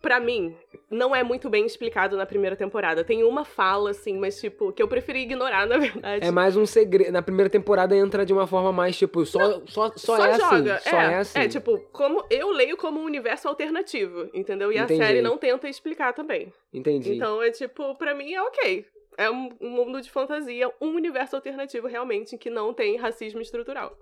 pra 0.00 0.20
mim, 0.20 0.54
não 0.90 1.14
é 1.14 1.22
muito 1.22 1.48
bem 1.48 1.64
explicado 1.64 2.16
na 2.16 2.26
primeira 2.26 2.56
temporada. 2.56 3.04
Tem 3.04 3.22
uma 3.22 3.44
fala, 3.44 3.90
assim, 3.90 4.18
mas, 4.18 4.40
tipo, 4.40 4.72
que 4.72 4.82
eu 4.82 4.88
preferi 4.88 5.20
ignorar, 5.20 5.64
na 5.68 5.78
verdade. 5.78 6.26
É 6.26 6.30
mais 6.32 6.56
um 6.56 6.66
segredo. 6.66 7.12
Na 7.12 7.22
primeira 7.22 7.48
temporada 7.48 7.96
entra 7.96 8.26
de 8.26 8.32
uma 8.32 8.46
forma 8.46 8.72
mais 8.72 8.98
tipo, 8.98 9.24
só 9.24 9.62
só, 9.66 9.92
só, 9.94 10.16
é 10.26 10.38
joga. 10.38 10.74
assim, 10.74 10.90
só 10.90 10.96
é, 10.96 11.14
assim. 11.16 11.38
É, 11.38 11.48
tipo, 11.48 11.78
como 11.92 12.24
eu 12.28 12.50
leio 12.50 12.76
como 12.76 13.00
um 13.00 13.04
universo 13.04 13.46
alternativo, 13.46 14.28
entendeu? 14.34 14.72
E 14.72 14.78
Entendi. 14.78 15.00
a 15.00 15.06
série 15.06 15.22
não 15.22 15.38
tenta 15.38 15.68
explicar 15.68 16.12
também. 16.12 16.52
Entendi. 16.72 17.14
Então 17.14 17.40
é 17.40 17.50
tipo, 17.50 17.94
pra 17.94 18.14
mim 18.14 18.32
é 18.32 18.42
ok. 18.42 18.86
É 19.16 19.30
um, 19.30 19.50
um 19.60 19.70
mundo 19.70 20.00
de 20.00 20.10
fantasia, 20.10 20.72
um 20.80 20.94
universo 20.94 21.36
alternativo 21.36 21.86
realmente 21.86 22.36
que 22.36 22.50
não 22.50 22.72
tem 22.72 22.96
racismo 22.96 23.40
estrutural. 23.40 23.96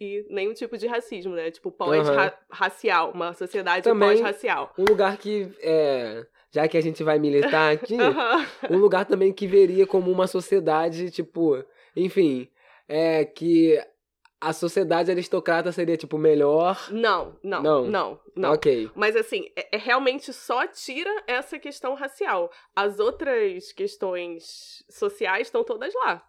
E 0.00 0.24
nenhum 0.30 0.54
tipo 0.54 0.78
de 0.78 0.86
racismo, 0.86 1.34
né? 1.34 1.50
Tipo, 1.50 1.72
pós-racial, 1.72 3.10
uma 3.12 3.34
sociedade 3.34 3.88
pós-racial. 3.88 4.72
Um 4.78 4.84
lugar 4.84 5.16
que 5.16 5.50
é, 5.60 6.24
já 6.52 6.68
que 6.68 6.76
a 6.76 6.80
gente 6.80 7.02
vai 7.02 7.18
militar 7.18 7.72
aqui, 7.74 7.98
Aham. 8.00 8.46
um 8.70 8.76
lugar 8.78 9.04
também 9.04 9.32
que 9.32 9.46
veria 9.46 9.86
como 9.86 10.10
uma 10.10 10.26
sociedade, 10.26 11.10
tipo, 11.10 11.64
enfim, 11.96 12.48
é 12.86 13.24
que 13.24 13.76
a 14.40 14.52
sociedade 14.52 15.10
aristocrata 15.10 15.72
seria, 15.72 15.96
tipo, 15.96 16.16
melhor. 16.16 16.88
Não, 16.92 17.36
não, 17.42 17.60
Não. 17.60 17.86
não, 17.88 18.20
não. 18.36 18.52
Ok. 18.52 18.88
Mas 18.94 19.16
assim, 19.16 19.50
é, 19.56 19.76
é 19.76 19.78
realmente 19.78 20.32
só 20.32 20.64
tira 20.68 21.10
essa 21.26 21.58
questão 21.58 21.94
racial. 21.94 22.50
As 22.74 23.00
outras 23.00 23.72
questões 23.72 24.84
sociais 24.88 25.48
estão 25.48 25.64
todas 25.64 25.92
lá. 25.94 26.24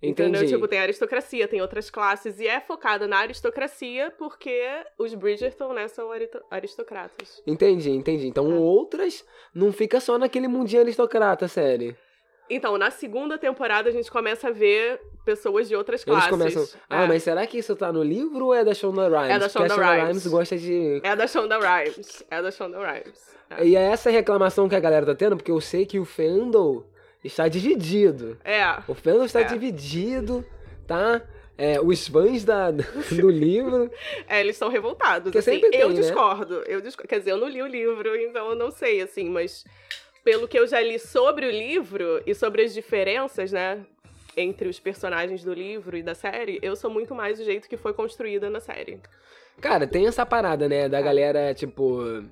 Entendi. 0.00 0.28
Entendeu? 0.30 0.46
Tipo, 0.48 0.68
tem 0.68 0.78
aristocracia, 0.78 1.48
tem 1.48 1.60
outras 1.60 1.90
classes, 1.90 2.38
e 2.38 2.46
é 2.46 2.60
focada 2.60 3.08
na 3.08 3.18
aristocracia 3.18 4.12
porque 4.16 4.62
os 4.96 5.12
Bridgerton, 5.14 5.72
né, 5.72 5.88
são 5.88 6.08
aristocratas. 6.50 7.42
Entendi, 7.46 7.90
entendi. 7.90 8.28
Então 8.28 8.50
É. 8.50 8.54
outras 8.54 9.24
não 9.54 9.72
fica 9.72 9.98
só 10.00 10.18
naquele 10.18 10.46
mundinho 10.48 10.82
aristocrata, 10.82 11.48
série. 11.48 11.96
Então, 12.50 12.78
na 12.78 12.90
segunda 12.90 13.36
temporada, 13.36 13.90
a 13.90 13.92
gente 13.92 14.10
começa 14.10 14.48
a 14.48 14.50
ver 14.50 14.98
pessoas 15.24 15.68
de 15.68 15.76
outras 15.76 16.00
Eles 16.06 16.14
classes. 16.26 16.30
começam. 16.30 16.80
Ah, 16.88 17.04
É. 17.04 17.06
mas 17.06 17.22
será 17.22 17.46
que 17.46 17.58
isso 17.58 17.76
tá 17.76 17.92
no 17.92 18.02
livro 18.02 18.46
ou 18.46 18.54
é 18.54 18.64
da 18.64 18.72
Shonda 18.72 19.06
Rhimes? 19.06 19.36
É 19.36 19.38
da 19.38 19.48
Shonda 19.50 19.68
Shonda 19.68 19.84
Rhimes. 19.86 20.06
Rhimes 20.06 20.26
gosta 20.28 20.56
de. 20.56 21.00
É 21.04 21.14
da 21.14 21.26
Shonda 21.26 21.58
Rhimes. 21.58 22.24
É 22.30 22.40
da 22.40 22.50
Shonda 22.50 22.78
Rhimes. 22.78 23.36
É. 23.50 23.66
E 23.66 23.76
é 23.76 23.82
essa 23.82 24.08
reclamação 24.10 24.66
que 24.66 24.74
a 24.74 24.80
galera 24.80 25.04
tá 25.04 25.14
tendo, 25.14 25.36
porque 25.36 25.50
eu 25.50 25.60
sei 25.60 25.84
que 25.84 25.98
o 25.98 26.06
fandom 26.06 26.84
está 27.24 27.48
dividido. 27.48 28.38
É. 28.44 28.64
O 28.86 28.94
fandom 28.94 29.24
está 29.24 29.40
É. 29.40 29.44
dividido, 29.44 30.44
tá? 30.86 31.20
É, 31.56 31.80
os 31.80 32.06
fãs 32.06 32.44
da, 32.44 32.70
do 33.10 33.28
livro. 33.30 33.90
É, 34.28 34.40
eles 34.40 34.54
estão 34.54 34.68
revoltados. 34.68 35.34
Assim. 35.34 35.52
sempre 35.52 35.70
tem, 35.70 35.80
eu 35.80 35.88
né? 35.88 35.94
discordo. 35.96 36.62
Eu 36.66 36.80
disco- 36.80 37.06
Quer 37.06 37.18
dizer, 37.18 37.32
eu 37.32 37.36
não 37.38 37.48
li 37.48 37.60
o 37.62 37.66
livro, 37.66 38.16
então 38.16 38.50
eu 38.50 38.54
não 38.54 38.70
sei, 38.70 39.00
assim, 39.00 39.28
mas 39.28 39.64
pelo 40.22 40.46
que 40.46 40.58
eu 40.58 40.66
já 40.66 40.80
li 40.80 40.98
sobre 40.98 41.46
o 41.46 41.50
livro 41.50 42.22
e 42.26 42.34
sobre 42.34 42.62
as 42.62 42.72
diferenças, 42.74 43.50
né? 43.50 43.84
Entre 44.36 44.68
os 44.68 44.78
personagens 44.78 45.42
do 45.42 45.52
livro 45.52 45.96
e 45.96 46.02
da 46.02 46.14
série, 46.14 46.60
eu 46.62 46.76
sou 46.76 46.88
muito 46.90 47.12
mais 47.12 47.38
do 47.38 47.44
jeito 47.44 47.68
que 47.68 47.76
foi 47.76 47.92
construída 47.92 48.48
na 48.48 48.60
série. 48.60 49.00
Cara, 49.60 49.84
tem 49.84 50.06
essa 50.06 50.24
parada, 50.24 50.68
né? 50.68 50.88
Da 50.88 50.98
É. 50.98 51.02
galera, 51.02 51.52
tipo. 51.54 52.22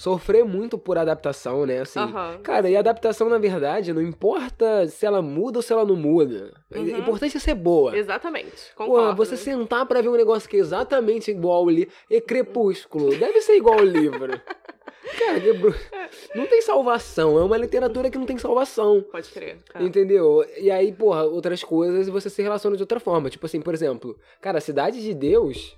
Sofrer 0.00 0.46
muito 0.46 0.78
por 0.78 0.96
adaptação, 0.96 1.66
né? 1.66 1.80
Assim. 1.80 2.00
Cara, 2.42 2.70
e 2.70 2.74
adaptação, 2.74 3.28
na 3.28 3.36
verdade, 3.36 3.92
não 3.92 4.00
importa 4.00 4.86
se 4.86 5.04
ela 5.04 5.20
muda 5.20 5.58
ou 5.58 5.62
se 5.62 5.74
ela 5.74 5.84
não 5.84 5.94
muda. 5.94 6.54
O 6.74 6.78
Uhum. 6.78 6.86
importante 6.98 7.36
é 7.36 7.40
ser 7.40 7.54
boa. 7.54 7.94
Exatamente. 7.94 8.72
Pô, 8.74 8.86
Concordo. 8.86 9.16
você 9.16 9.36
sentar 9.36 9.84
pra 9.84 10.00
ver 10.00 10.08
um 10.08 10.16
negócio 10.16 10.48
que 10.48 10.56
é 10.56 10.58
exatamente 10.60 11.30
igual 11.30 11.58
ao 11.58 11.68
livro. 11.68 11.92
E 12.08 12.18
Crepúsculo, 12.18 13.10
deve 13.14 13.42
ser 13.42 13.56
igual 13.58 13.78
ao 13.78 13.84
livro. 13.84 14.40
Cara, 15.18 15.54
bru- 15.54 15.74
não 16.34 16.46
tem 16.46 16.62
salvação. 16.62 17.38
É 17.38 17.42
uma 17.44 17.58
literatura 17.58 18.08
que 18.08 18.16
não 18.16 18.24
tem 18.24 18.38
salvação. 18.38 19.04
Pode 19.12 19.28
crer. 19.30 19.58
É. 19.74 19.82
Entendeu? 19.82 20.42
E 20.58 20.70
aí, 20.70 20.92
porra, 20.92 21.24
outras 21.24 21.62
coisas 21.62 22.08
você 22.08 22.30
se 22.30 22.40
relaciona 22.40 22.74
de 22.74 22.82
outra 22.82 23.00
forma. 23.00 23.28
Tipo 23.28 23.44
assim, 23.44 23.60
por 23.60 23.74
exemplo, 23.74 24.16
cara, 24.40 24.62
Cidade 24.62 25.02
de 25.02 25.12
Deus. 25.12 25.76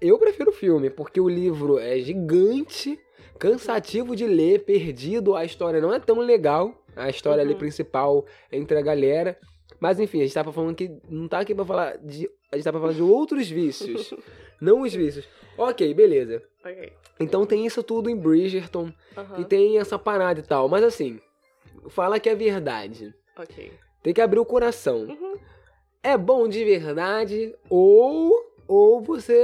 Eu 0.00 0.18
prefiro 0.18 0.50
o 0.50 0.54
filme, 0.54 0.88
porque 0.90 1.20
o 1.20 1.28
livro 1.28 1.78
é 1.78 1.98
gigante, 1.98 2.98
cansativo 3.38 4.14
de 4.16 4.26
ler, 4.26 4.64
perdido, 4.64 5.34
a 5.36 5.44
história 5.44 5.80
não 5.80 5.92
é 5.92 5.98
tão 6.00 6.18
legal. 6.18 6.74
A 6.94 7.08
história 7.10 7.42
ali 7.42 7.52
Uhum. 7.52 7.58
principal 7.58 8.24
entre 8.50 8.78
a 8.78 8.82
galera. 8.82 9.38
Mas 9.78 10.00
enfim, 10.00 10.20
a 10.20 10.22
gente 10.22 10.34
tava 10.34 10.52
falando 10.52 10.74
que. 10.74 10.90
Não 11.08 11.28
tá 11.28 11.40
aqui 11.40 11.54
pra 11.54 11.64
falar 11.64 11.98
de. 11.98 12.28
A 12.50 12.56
gente 12.56 12.64
tá 12.64 12.72
pra 12.72 12.80
falar 12.80 12.92
de 12.94 13.02
outros 13.02 13.48
vícios. 13.48 14.14
não 14.60 14.80
os 14.82 14.94
vícios. 14.94 15.28
Ok, 15.58 15.92
beleza. 15.92 16.42
Ok. 16.64 16.92
Então 17.20 17.44
tem 17.44 17.66
isso 17.66 17.82
tudo 17.82 18.08
em 18.08 18.16
Bridgerton. 18.16 18.90
Aham. 19.16 19.40
E 19.40 19.44
tem 19.44 19.78
essa 19.78 19.98
parada 19.98 20.40
e 20.40 20.42
tal. 20.42 20.68
Mas 20.68 20.82
assim, 20.84 21.20
fala 21.88 22.18
que 22.18 22.28
é 22.28 22.34
verdade. 22.34 23.14
Ok. 23.38 23.70
Tem 24.02 24.14
que 24.14 24.20
abrir 24.20 24.38
o 24.38 24.44
coração. 24.46 25.00
Uhum. 25.04 25.36
É 26.02 26.16
bom 26.16 26.48
de 26.48 26.64
verdade 26.64 27.54
ou 27.68 28.32
ou 28.68 29.00
você 29.02 29.34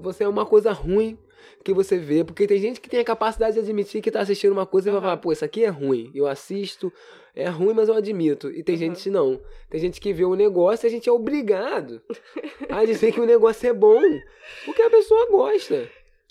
você 0.00 0.24
é 0.24 0.28
uma 0.28 0.44
coisa 0.46 0.72
ruim 0.72 1.16
que 1.64 1.72
você 1.72 1.98
vê, 1.98 2.22
porque 2.24 2.46
tem 2.46 2.58
gente 2.58 2.80
que 2.80 2.88
tem 2.88 3.00
a 3.00 3.04
capacidade 3.04 3.54
de 3.54 3.60
admitir 3.60 4.00
que 4.00 4.10
tá 4.10 4.20
assistindo 4.20 4.52
uma 4.52 4.66
coisa 4.66 4.88
e 4.88 4.92
vai 4.92 5.00
falar, 5.00 5.16
pô, 5.16 5.32
isso 5.32 5.44
aqui 5.44 5.64
é 5.64 5.68
ruim. 5.68 6.10
Eu 6.14 6.26
assisto, 6.26 6.92
é 7.34 7.48
ruim, 7.48 7.74
mas 7.74 7.88
eu 7.88 7.94
admito. 7.94 8.50
E 8.50 8.62
tem 8.62 8.74
Aham. 8.76 8.84
gente 8.84 9.02
que 9.02 9.10
não. 9.10 9.40
Tem 9.68 9.80
gente 9.80 10.00
que 10.00 10.12
vê 10.12 10.24
o 10.24 10.34
negócio 10.34 10.86
e 10.86 10.88
a 10.88 10.90
gente 10.90 11.08
é 11.08 11.12
obrigado 11.12 12.00
a 12.70 12.84
dizer 12.84 13.12
que 13.12 13.20
o 13.20 13.26
negócio 13.26 13.68
é 13.68 13.72
bom, 13.72 14.02
porque 14.64 14.82
a 14.82 14.90
pessoa 14.90 15.28
gosta. 15.30 15.90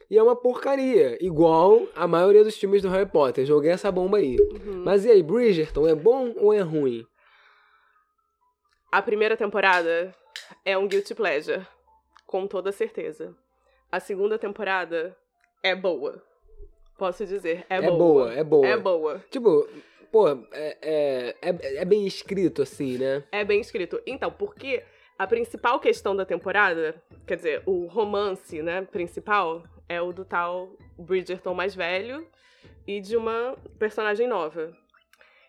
E 0.09 0.17
é 0.17 0.23
uma 0.23 0.35
porcaria, 0.35 1.17
igual 1.19 1.87
a 1.95 2.07
maioria 2.07 2.43
dos 2.43 2.55
filmes 2.55 2.81
do 2.81 2.89
Harry 2.89 3.09
Potter. 3.09 3.45
Joguei 3.45 3.71
essa 3.71 3.91
bomba 3.91 4.17
aí. 4.17 4.37
Uhum. 4.37 4.83
Mas 4.85 5.03
e 5.03 5.11
aí, 5.11 5.23
Bridgerton, 5.23 5.87
é 5.87 5.95
bom 5.95 6.33
ou 6.37 6.53
é 6.53 6.61
ruim? 6.61 7.05
A 8.91 9.01
primeira 9.01 9.35
temporada 9.35 10.15
é 10.63 10.77
um 10.77 10.87
guilty 10.87 11.13
pleasure, 11.15 11.65
com 12.25 12.47
toda 12.47 12.71
certeza. 12.71 13.35
A 13.91 13.99
segunda 13.99 14.37
temporada 14.37 15.15
é 15.63 15.75
boa. 15.75 16.21
Posso 16.97 17.25
dizer, 17.25 17.65
é, 17.69 17.75
É 17.77 17.81
boa, 17.81 18.33
é 18.33 18.43
boa. 18.43 18.67
É 18.67 18.77
boa. 18.77 19.25
Tipo, 19.29 19.67
pô, 20.11 20.29
é, 20.29 20.77
é, 20.81 21.35
é, 21.41 21.75
é 21.81 21.85
bem 21.85 22.05
escrito 22.07 22.61
assim, 22.61 22.97
né? 22.97 23.23
É 23.31 23.43
bem 23.43 23.59
escrito. 23.59 24.01
Então, 24.05 24.31
porque 24.31 24.83
a 25.17 25.27
principal 25.27 25.79
questão 25.79 26.15
da 26.15 26.25
temporada, 26.25 26.95
quer 27.25 27.35
dizer, 27.35 27.63
o 27.65 27.85
romance, 27.85 28.61
né, 28.61 28.81
principal, 28.81 29.63
é 29.87 30.01
o 30.01 30.11
do 30.11 30.25
tal 30.25 30.71
Bridgerton 30.97 31.53
mais 31.53 31.75
velho 31.75 32.27
e 32.87 32.99
de 32.99 33.15
uma 33.17 33.57
personagem 33.79 34.27
nova. 34.27 34.75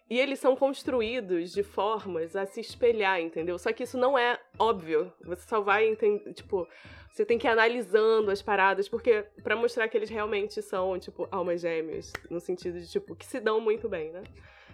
E 0.09 0.21
eles 0.21 0.39
são 0.39 0.55
construídos 0.55 1.53
de 1.53 1.63
formas 1.63 2.37
a 2.37 2.47
se 2.47 2.61
espelhar, 2.61 3.21
entendeu? 3.21 3.59
Só 3.59 3.73
que 3.73 3.83
isso 3.83 3.99
não 3.99 4.17
é 4.17 4.39
óbvio. 4.59 5.13
Você 5.25 5.43
só 5.49 5.61
vai 5.61 5.89
entender, 5.89 6.33
tipo, 6.33 6.69
você 7.11 7.25
tem 7.25 7.39
que 7.39 7.47
ir 7.47 7.51
analisando 7.51 8.31
as 8.31 8.41
paradas, 8.41 8.89
porque 8.89 9.25
pra 9.43 9.57
mostrar 9.57 9.89
que 9.89 9.97
eles 9.97 10.09
realmente 10.09 10.63
são, 10.63 10.97
tipo, 10.99 11.27
almas 11.31 11.61
gêmeas, 11.61 12.13
no 12.31 12.39
sentido 12.39 12.79
de, 12.79 12.89
tipo, 12.89 13.17
que 13.17 13.27
se 13.27 13.41
dão 13.41 13.61
muito 13.61 13.89
bem, 13.89 14.13
né? 14.13 14.23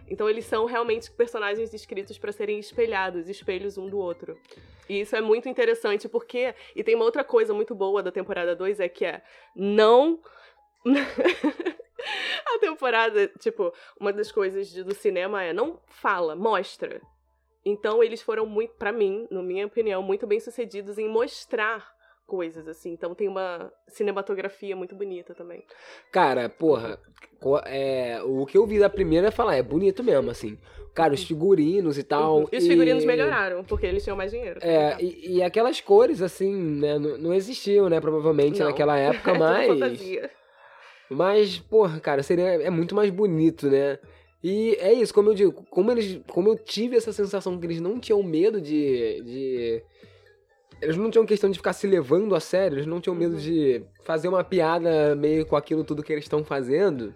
Então 0.09 0.29
eles 0.29 0.45
são 0.45 0.67
realmente 0.67 1.11
personagens 1.11 1.73
escritos 1.73 2.19
pra 2.19 2.33
serem 2.33 2.59
espelhados, 2.59 3.29
espelhos 3.29 3.79
um 3.79 3.89
do 3.89 3.99
outro. 3.99 4.37
E 4.89 5.01
isso 5.01 5.17
é 5.17 5.21
muito 5.21 5.49
interessante 5.49 6.09
porque 6.09 6.55
e 6.77 6.85
tem 6.85 6.95
uma 6.95 7.05
outra 7.05 7.25
coisa 7.25 7.55
muito 7.55 7.75
boa 7.75 8.03
da 8.03 8.13
temporada 8.13 8.55
2 8.55 8.81
é 8.81 8.89
que 8.89 9.05
é 9.05 9.23
não 9.57 10.21
A 12.55 12.59
temporada, 12.59 13.29
tipo, 13.39 13.73
uma 14.01 14.13
das 14.13 14.31
coisas 14.33 14.69
de- 14.69 14.83
do 14.85 14.95
cinema 14.95 15.43
é 15.43 15.53
não 15.53 15.81
fala, 15.87 16.35
mostra. 16.37 17.01
Então 17.65 18.03
eles 18.03 18.21
foram 18.21 18.45
muito, 18.45 18.75
pra 18.75 18.93
mim, 18.93 19.27
na 19.31 19.43
minha 19.43 19.67
opinião, 19.67 20.03
muito 20.03 20.27
bem 20.27 20.41
sucedidos 20.41 20.99
em 20.99 21.09
mostrar 21.09 21.93
coisas, 22.27 22.67
assim. 22.67 22.93
Então 22.93 23.15
tem 23.15 23.29
uma 23.29 23.73
cinematografia 23.89 24.75
muito 24.75 24.95
bonita 24.95 25.35
também. 25.35 25.65
Cara, 26.11 26.49
porra, 26.49 26.99
é, 27.67 28.21
o 28.25 28.45
que 28.47 28.57
eu 28.59 28.67
vi 28.67 28.79
da 28.81 28.89
primeira 28.91 29.29
é 29.29 29.31
falar, 29.31 29.57
é 29.57 29.63
bonito 29.63 30.03
mesmo, 30.03 30.31
assim. 30.31 30.59
Cara, 30.95 31.15
os 31.15 31.23
figurinos 31.25 31.97
e 31.99 32.03
tal. 32.03 32.41
Uhum. 32.41 32.47
E 32.53 32.57
os 32.59 32.67
figurinos 32.67 33.05
e- 33.05 33.07
melhoraram, 33.07 33.65
porque 33.65 33.87
eles 33.87 34.03
tinham 34.03 34.17
mais 34.17 34.31
dinheiro. 34.31 34.59
É, 34.63 34.97
e, 35.01 35.37
e 35.37 35.43
aquelas 35.43 35.81
cores, 35.81 36.21
assim, 36.21 36.53
né, 36.55 36.99
não, 36.99 37.17
não 37.19 37.35
existiam, 37.35 37.89
né, 37.89 38.01
provavelmente 38.01 38.59
Não. 38.61 38.67
naquela 38.67 38.99
época, 38.99 39.33
mas... 39.39 39.69
fantasia. 39.69 40.31
Mas, 41.11 41.59
porra, 41.59 42.01
cara, 42.01 42.23
seria 42.23 42.45
é 42.45 42.71
muito 42.71 42.95
mais 42.95 43.11
bonito, 43.11 43.69
né? 43.69 43.99
E 44.43 44.77
é 44.81 44.93
isso, 44.93 45.15
como 45.15 45.31
eu 45.31 45.35
digo, 45.35 45.53
como 45.71 45.91
eles, 45.93 46.21
como 46.29 46.49
eu 46.49 46.57
tive 46.57 46.97
essa 46.97 47.13
sensação 47.13 47.59
que 47.59 47.67
eles 47.67 47.81
não 47.81 48.01
tinham 48.01 48.23
medo 48.23 48.61
de, 48.61 49.23
de 49.23 49.83
eles 50.81 50.97
não 50.97 51.11
tinham 51.11 51.25
questão 51.25 51.49
de 51.49 51.59
ficar 51.59 51.73
se 51.73 51.87
levando 51.87 52.35
a 52.35 52.41
sério, 52.41 52.77
eles 52.77 52.87
não 52.87 53.01
tinham 53.01 53.15
medo 53.15 53.35
Uhum. 53.35 53.41
de 53.41 53.85
fazer 54.05 54.27
uma 54.27 54.43
piada 54.43 55.15
meio 55.15 55.47
com 55.47 55.55
aquilo 55.55 55.85
tudo 55.85 56.03
que 56.03 56.13
eles 56.13 56.25
estão 56.25 56.45
fazendo. 56.45 57.15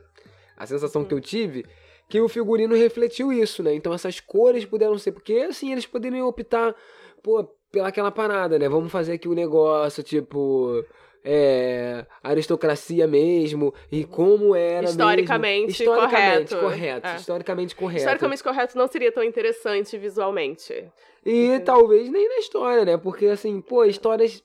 A 0.57 0.64
sensação 0.66 1.05
que 1.05 1.12
eu 1.12 1.21
tive 1.21 1.66
que 2.09 2.21
o 2.21 2.28
figurino 2.28 2.76
refletiu 2.76 3.33
isso, 3.33 3.62
né? 3.62 3.75
Então 3.75 3.93
essas 3.93 4.21
cores 4.21 4.64
puderam 4.64 4.97
ser 4.97 5.11
porque 5.11 5.35
assim 5.35 5.73
eles 5.73 5.85
poderiam 5.87 6.28
optar, 6.28 6.75
pô, 7.23 7.45
pela 7.73 7.88
aquela 7.88 8.12
parada, 8.12 8.57
né? 8.59 8.69
Vamos 8.69 8.93
fazer 8.93 9.14
aqui 9.14 9.28
o 9.28 9.35
negócio, 9.35 10.02
tipo, 10.05 10.85
é, 11.28 12.06
aristocracia 12.23 13.06
mesmo 13.09 13.75
e 13.90 14.04
como 14.04 14.54
era 14.54 14.83
mesmo. 14.83 14.90
Historicamente 14.92 15.71
historicamente 15.83 16.54
correto. 16.54 16.59
correto, 16.61 17.06
É. 17.09 17.16
historicamente 17.16 17.75
correto. 17.76 17.99
Historicamente 17.99 18.42
correto 18.45 18.78
não 18.78 18.87
seria 18.87 19.11
tão 19.11 19.25
interessante 19.25 19.99
visualmente. 19.99 20.88
E 21.25 21.59
talvez 21.64 22.09
nem 22.09 22.28
na 22.28 22.37
história, 22.38 22.85
né? 22.85 22.97
Porque 22.97 23.26
assim, 23.26 23.61
pô, 23.61 23.85
histórias 23.85 24.42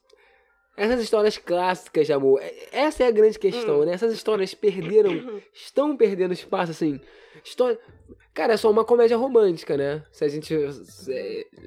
essas 0.76 1.02
histórias 1.02 1.38
clássicas 1.38 2.08
de 2.08 2.14
amor, 2.14 2.42
é- 2.42 2.54
essa 2.72 3.04
é 3.04 3.08
a 3.08 3.12
grande 3.12 3.38
questão, 3.38 3.82
Hum. 3.82 3.86
né? 3.86 3.94
Essas 3.94 4.12
histórias 4.14 4.54
perderam, 4.56 5.12
estão 5.54 5.96
perdendo 5.96 6.34
espaço, 6.34 6.72
assim. 6.72 7.00
História. 7.44 7.78
Cara, 8.34 8.54
é 8.54 8.58
só 8.58 8.72
uma 8.72 8.86
comédia 8.86 9.18
romântica, 9.18 9.76
né? 9.78 10.04
Se 10.12 10.24
a 10.24 10.28
gente. 10.30 10.56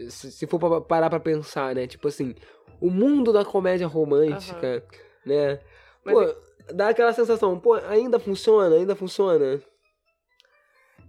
Se, 0.08 0.30
se 0.32 0.46
for 0.46 0.58
pra 0.58 0.80
parar 0.80 1.10
pra 1.10 1.20
pensar, 1.20 1.74
né? 1.74 1.86
Tipo 1.86 2.08
assim, 2.08 2.34
o 2.86 2.90
mundo 2.90 3.32
da 3.32 3.44
comédia 3.44 3.86
romântica, 3.86 4.84
né? 5.24 5.58
Mas 6.04 6.14
Pô, 6.14 6.34
dá 6.74 6.88
aquela 6.88 7.12
sensação, 7.12 7.58
pô, 7.58 7.74
ainda 7.74 8.18
funciona, 8.18 8.76
ainda 8.76 8.94
funciona. 8.94 9.60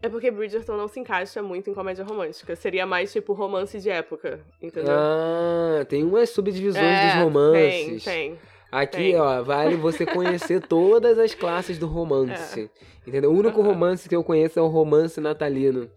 É 0.02 0.08
porque 0.10 0.30
Bridgerton 0.30 0.78
não 0.78 0.88
se 0.88 1.00
encaixa 1.00 1.42
muito 1.42 1.70
em 1.70 1.74
comédia 1.74 2.06
romântica. 2.06 2.56
Seria 2.56 2.86
mais 2.86 3.12
tipo 3.12 3.34
romance 3.34 3.80
de 3.80 3.90
época, 3.90 4.40
entendeu? 4.62 4.94
Ah, 4.96 5.86
tem 5.90 6.04
umas 6.04 6.30
subdivisões 6.30 6.84
É, 6.84 7.06
dos 7.08 7.24
romances. 7.24 8.04
Tem, 8.04 8.30
tem. 8.32 8.40
Aqui, 8.72 8.98
Tem. 8.98 9.20
ó, 9.20 9.42
vale 9.42 9.76
você 9.76 10.06
conhecer 10.06 10.62
todas 10.68 11.18
as 11.18 11.34
classes 11.34 11.78
do 11.78 11.88
romance. 11.88 12.70
Entendeu? 13.08 13.32
O 13.32 13.34
único 13.38 13.60
É. 13.60 13.64
Aham. 13.64 13.72
romance 13.72 14.08
que 14.08 14.16
eu 14.16 14.24
conheço 14.24 14.60
é 14.60 14.62
o 14.62 14.68
romance 14.68 15.20
natalino. 15.22 15.90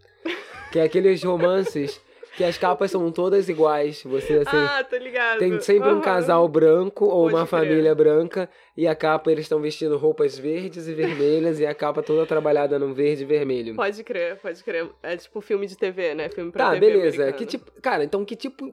Que 0.73 0.79
é 0.79 0.83
aqueles 0.85 1.23
romances 1.23 2.01
que 2.38 2.45
as 2.45 2.57
capas 2.57 2.90
são 2.90 3.12
todas 3.12 3.49
iguais. 3.49 4.02
Você, 4.04 4.35
assim, 4.38 4.57
ah, 4.57 4.83
tô 4.88 4.97
ligado. 4.97 5.38
tem 5.40 5.61
sempre 5.61 5.88
um 5.90 5.92
Aham. 5.95 6.00
casal 6.00 6.49
branco 6.49 7.04
ou 7.04 7.25
Pode 7.25 7.35
uma 7.35 7.47
crer. 7.47 7.61
família 7.61 7.95
branca 7.95 8.49
e 8.76 8.87
a 8.87 8.95
capa 8.95 9.30
eles 9.30 9.45
estão 9.45 9.61
vestindo 9.61 9.99
roupas 9.99 10.38
verdes 10.38 10.87
e 10.88 10.95
vermelhas 10.95 11.59
e 11.61 11.66
a 11.66 11.75
capa 11.75 12.02
toda 12.02 12.25
trabalhada 12.25 12.78
num 12.78 12.95
verde 12.95 13.25
e 13.25 13.26
vermelho. 13.26 13.75
Pode 13.76 14.02
crer, 14.04 14.37
pode 14.40 14.62
crer. 14.64 14.88
É 15.02 15.16
tipo 15.16 15.40
filme 15.42 15.66
de 15.66 15.76
TV, 15.76 16.14
né? 16.14 16.28
Filme 16.30 16.50
pra 16.50 16.64
Tá, 16.66 16.71
TV 16.75 16.87
beleza. 16.87 17.23
americano. 17.25 17.33
Que 17.37 17.45
tipo, 17.47 17.71
cara, 17.83 18.04
então 18.04 18.25
que 18.25 18.37
tipo 18.37 18.73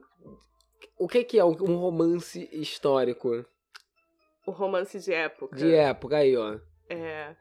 o 0.98 1.08
que 1.08 1.24
que 1.26 1.38
é 1.38 1.44
um 1.44 1.52
romance 1.52 2.48
histórico 2.54 3.44
O 4.48 4.52
romance 4.52 5.00
de 5.00 5.12
época. 5.12 5.56
de 5.58 5.74
época 5.74 6.18
aí, 6.18 6.38
ó? 6.38 6.56
É, 6.90 7.36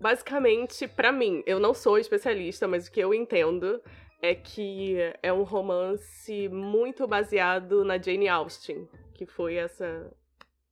basicamente, 0.00 0.88
pra 0.88 1.12
mim, 1.12 1.42
eu 1.46 1.60
não 1.60 1.72
sou 1.72 1.96
especialista, 1.98 2.66
mas 2.66 2.88
o 2.88 2.92
que 2.92 2.98
eu 3.00 3.14
entendo 3.14 3.80
é 4.22 4.34
que 4.34 4.96
é 5.22 5.32
um 5.32 5.42
romance 5.42 6.48
muito 6.48 7.06
baseado 7.06 7.84
na 7.84 7.98
Jane 7.98 8.28
Austen, 8.28 8.88
que 9.14 9.26
foi 9.26 9.54
essa 9.56 10.10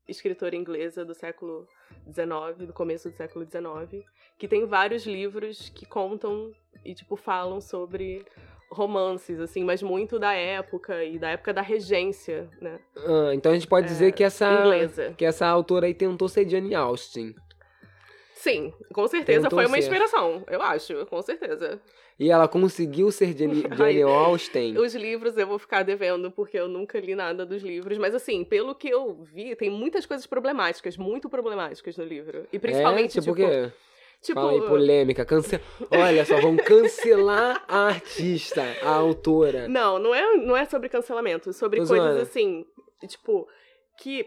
escritora 0.06 0.56
inglesa 0.56 1.04
do 1.04 1.14
século 1.14 1.66
XIX, 2.06 2.66
do 2.66 2.72
começo 2.72 3.08
do 3.10 3.14
século 3.16 3.44
XIX, 3.44 4.04
que 4.38 4.48
tem 4.48 4.66
vários 4.66 5.04
livros 5.06 5.68
que 5.70 5.84
contam 5.86 6.52
e 6.84 6.94
tipo 6.94 7.16
falam 7.16 7.60
sobre 7.60 8.24
romances 8.70 9.40
assim, 9.40 9.64
mas 9.64 9.82
muito 9.82 10.18
da 10.18 10.32
época 10.34 11.02
e 11.02 11.18
da 11.18 11.30
época 11.30 11.54
da 11.54 11.62
regência, 11.62 12.48
né, 12.60 12.78
Ah, 12.96 13.34
então 13.34 13.50
a 13.52 13.54
gente 13.54 13.66
pode 13.66 13.86
É, 13.86 13.88
dizer 13.88 14.12
que 14.12 14.22
essa 14.22 14.52
inglesa. 14.52 15.14
que 15.16 15.24
essa 15.24 15.46
autora 15.46 15.86
aí 15.86 15.94
tentou 15.94 16.28
ser 16.28 16.46
Jane 16.48 16.74
Austen. 16.74 17.34
Sim, 18.38 18.72
com 18.94 19.08
certeza 19.08 19.50
foi 19.50 19.66
uma 19.66 19.76
ser. 19.76 19.82
inspiração, 19.82 20.44
eu 20.48 20.62
acho, 20.62 21.04
com 21.06 21.20
certeza. 21.20 21.80
E 22.16 22.30
ela 22.30 22.46
conseguiu 22.46 23.10
ser 23.10 23.36
Jane, 23.36 23.64
Jane 23.76 24.02
Austen. 24.02 24.78
Os 24.78 24.94
livros 24.94 25.36
eu 25.36 25.46
vou 25.46 25.58
ficar 25.58 25.82
devendo, 25.82 26.30
porque 26.30 26.56
eu 26.56 26.68
nunca 26.68 27.00
li 27.00 27.16
nada 27.16 27.44
dos 27.44 27.62
livros. 27.62 27.98
Mas, 27.98 28.14
assim, 28.14 28.44
pelo 28.44 28.76
que 28.76 28.88
eu 28.88 29.24
vi, 29.24 29.56
tem 29.56 29.68
muitas 29.68 30.06
coisas 30.06 30.24
problemáticas, 30.24 30.96
muito 30.96 31.28
problemáticas 31.28 31.96
no 31.96 32.04
livro. 32.04 32.46
E 32.52 32.60
principalmente, 32.60 33.18
é, 33.18 33.20
tipo, 33.20 33.34
tipo. 33.34 33.72
tipo 34.22 34.40
Fala 34.40 34.52
aí, 34.52 34.60
polêmica. 34.60 35.24
Cance... 35.24 35.60
Olha 35.90 36.24
só, 36.24 36.40
vão 36.40 36.56
cancelar 36.56 37.64
a 37.66 37.88
artista, 37.88 38.62
a 38.82 38.90
autora. 38.90 39.66
Não, 39.66 39.98
não 39.98 40.14
é, 40.14 40.36
não 40.36 40.56
é 40.56 40.64
sobre 40.64 40.88
cancelamento. 40.88 41.52
Sobre 41.52 41.80
Tô 41.80 41.88
coisas 41.88 42.06
zoando. 42.06 42.22
assim, 42.22 42.64
tipo, 43.08 43.48
que 44.00 44.26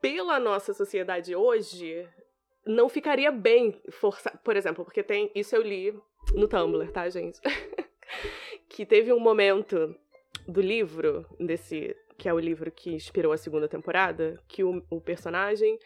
pela 0.00 0.38
nossa 0.38 0.72
sociedade 0.72 1.34
hoje 1.34 2.06
não 2.66 2.88
ficaria 2.88 3.30
bem 3.30 3.80
forçar. 3.90 4.36
Por 4.42 4.56
exemplo, 4.56 4.84
porque 4.84 5.02
tem. 5.02 5.30
Isso 5.34 5.54
eu 5.54 5.62
li 5.62 5.94
no 6.34 6.48
Tumblr, 6.48 6.90
tá, 6.90 7.08
gente? 7.08 7.40
que 8.68 8.84
teve 8.84 9.12
um 9.12 9.20
momento 9.20 9.94
do 10.46 10.60
livro, 10.60 11.26
desse. 11.38 11.96
Que 12.18 12.28
é 12.28 12.34
o 12.34 12.38
livro 12.38 12.70
que 12.70 12.94
inspirou 12.94 13.32
a 13.32 13.36
segunda 13.36 13.68
temporada, 13.68 14.42
que 14.48 14.64
o, 14.64 14.82
o 14.90 15.00
personagem 15.00 15.78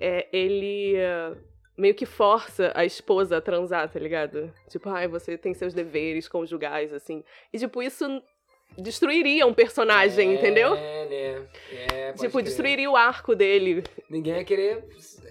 é, 0.00 0.26
ele 0.32 0.96
eh, 0.96 1.36
meio 1.76 1.94
que 1.94 2.06
força 2.06 2.72
a 2.74 2.84
esposa 2.84 3.36
a 3.36 3.40
transar, 3.40 3.90
tá 3.90 3.98
ligado? 3.98 4.52
Tipo, 4.68 4.88
ai, 4.88 5.06
você 5.06 5.36
tem 5.36 5.52
seus 5.52 5.74
deveres 5.74 6.28
conjugais, 6.28 6.92
assim. 6.92 7.22
E, 7.52 7.58
tipo, 7.58 7.82
isso 7.82 8.22
destruiria 8.78 9.46
um 9.46 9.54
personagem, 9.54 10.34
entendeu? 10.34 10.74
É, 10.74 11.06
né? 11.08 11.46
É, 11.92 12.12
Tipo, 12.12 12.32
crer. 12.32 12.44
destruiria 12.44 12.90
o 12.90 12.96
arco 12.96 13.34
dele. 13.34 13.82
Ninguém 14.08 14.34
ia 14.36 14.44
querer. 14.44 14.84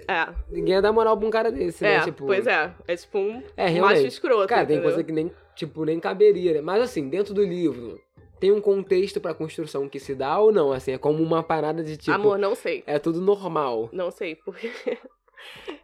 É, 0.08 0.28
Ninguém 0.52 0.76
ia 0.76 0.82
dar 0.82 0.92
moral 0.92 1.18
pra 1.18 1.28
um 1.28 1.32
cara 1.32 1.52
desse, 1.52 1.84
né? 1.84 1.96
é, 1.96 2.02
Tipo, 2.02 2.26
pois 2.28 2.46
é. 2.46 2.72
É 2.88 2.96
tipo 2.96 3.18
um 3.18 3.42
É, 3.58 3.72
macho 3.80 4.06
escroto, 4.06 4.48
Cara, 4.48 4.66
tem 4.66 4.76
entendeu? 4.76 4.92
coisa 4.92 5.04
que 5.04 5.12
nem, 5.12 5.32
tipo, 5.56 5.84
nem 5.84 6.00
caberia, 6.00 6.54
né? 6.54 6.62
Mas 6.62 6.82
assim, 6.84 7.10
dentro 7.10 7.34
do 7.34 7.44
livro, 7.44 8.00
tem 8.40 8.52
um 8.52 8.62
contexto 8.62 9.20
pra 9.20 9.34
construção 9.34 9.90
que 9.90 10.00
se 10.00 10.14
dá 10.14 10.38
ou 10.38 10.52
não? 10.52 10.72
Assim, 10.72 10.92
é 10.92 10.98
como 11.00 11.24
uma 11.24 11.42
parada 11.42 11.84
de 11.84 11.98
tipo. 11.98 12.12
Amor, 12.12 12.38
não 12.38 12.54
sei. 12.54 12.84
É 12.86 13.00
tudo 13.00 13.20
normal. 13.20 13.90
Não 13.92 14.12
sei, 14.12 14.36
porque 14.36 14.70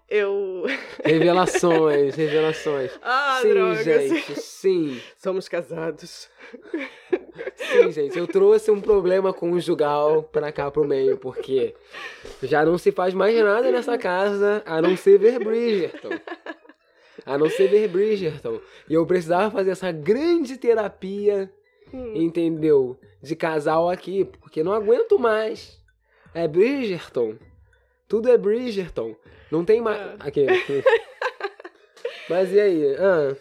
eu... 0.09 0.63
Revelações, 1.03 2.15
revelações. 2.15 2.91
Ah, 3.01 3.39
sim, 3.41 3.49
droga. 3.53 3.83
gente, 3.83 4.39
sim. 4.39 5.01
Somos 5.17 5.47
casados. 5.47 6.29
Sim, 7.55 7.91
gente, 7.91 8.17
eu 8.17 8.27
trouxe 8.27 8.69
um 8.71 8.81
problema 8.81 9.33
conjugal 9.33 10.23
pra 10.23 10.51
cá 10.51 10.69
pro 10.69 10.85
meio, 10.87 11.17
porque 11.17 11.73
já 12.43 12.65
não 12.65 12.77
se 12.77 12.91
faz 12.91 13.13
mais 13.13 13.35
nada 13.43 13.71
nessa 13.71 13.97
casa 13.97 14.61
a 14.65 14.81
não 14.81 14.95
ser 14.97 15.17
ver 15.17 15.39
Bridgerton. 15.39 16.09
A 17.25 17.37
não 17.37 17.49
ser 17.49 17.67
ver 17.69 17.87
Bridgerton. 17.87 18.59
E 18.89 18.93
eu 18.93 19.05
precisava 19.05 19.49
fazer 19.51 19.71
essa 19.71 19.91
grande 19.91 20.57
terapia, 20.57 21.51
Hum. 21.93 22.13
entendeu? 22.15 22.97
De 23.21 23.35
casal 23.35 23.89
aqui, 23.89 24.23
porque 24.25 24.63
não 24.63 24.71
aguento 24.73 25.19
mais. 25.19 25.77
É 26.33 26.47
Bridgerton. 26.47 27.35
Tudo 28.11 28.27
é 28.29 28.37
Bridgerton. 28.37 29.15
Não 29.49 29.63
tem 29.63 29.79
mais. 29.79 29.97
É. 29.97 30.15
Aqui. 30.19 30.45
aqui. 30.45 30.83
Mas 32.29 32.51
e 32.51 32.59
aí? 32.59 32.95
Ah, 32.99 33.33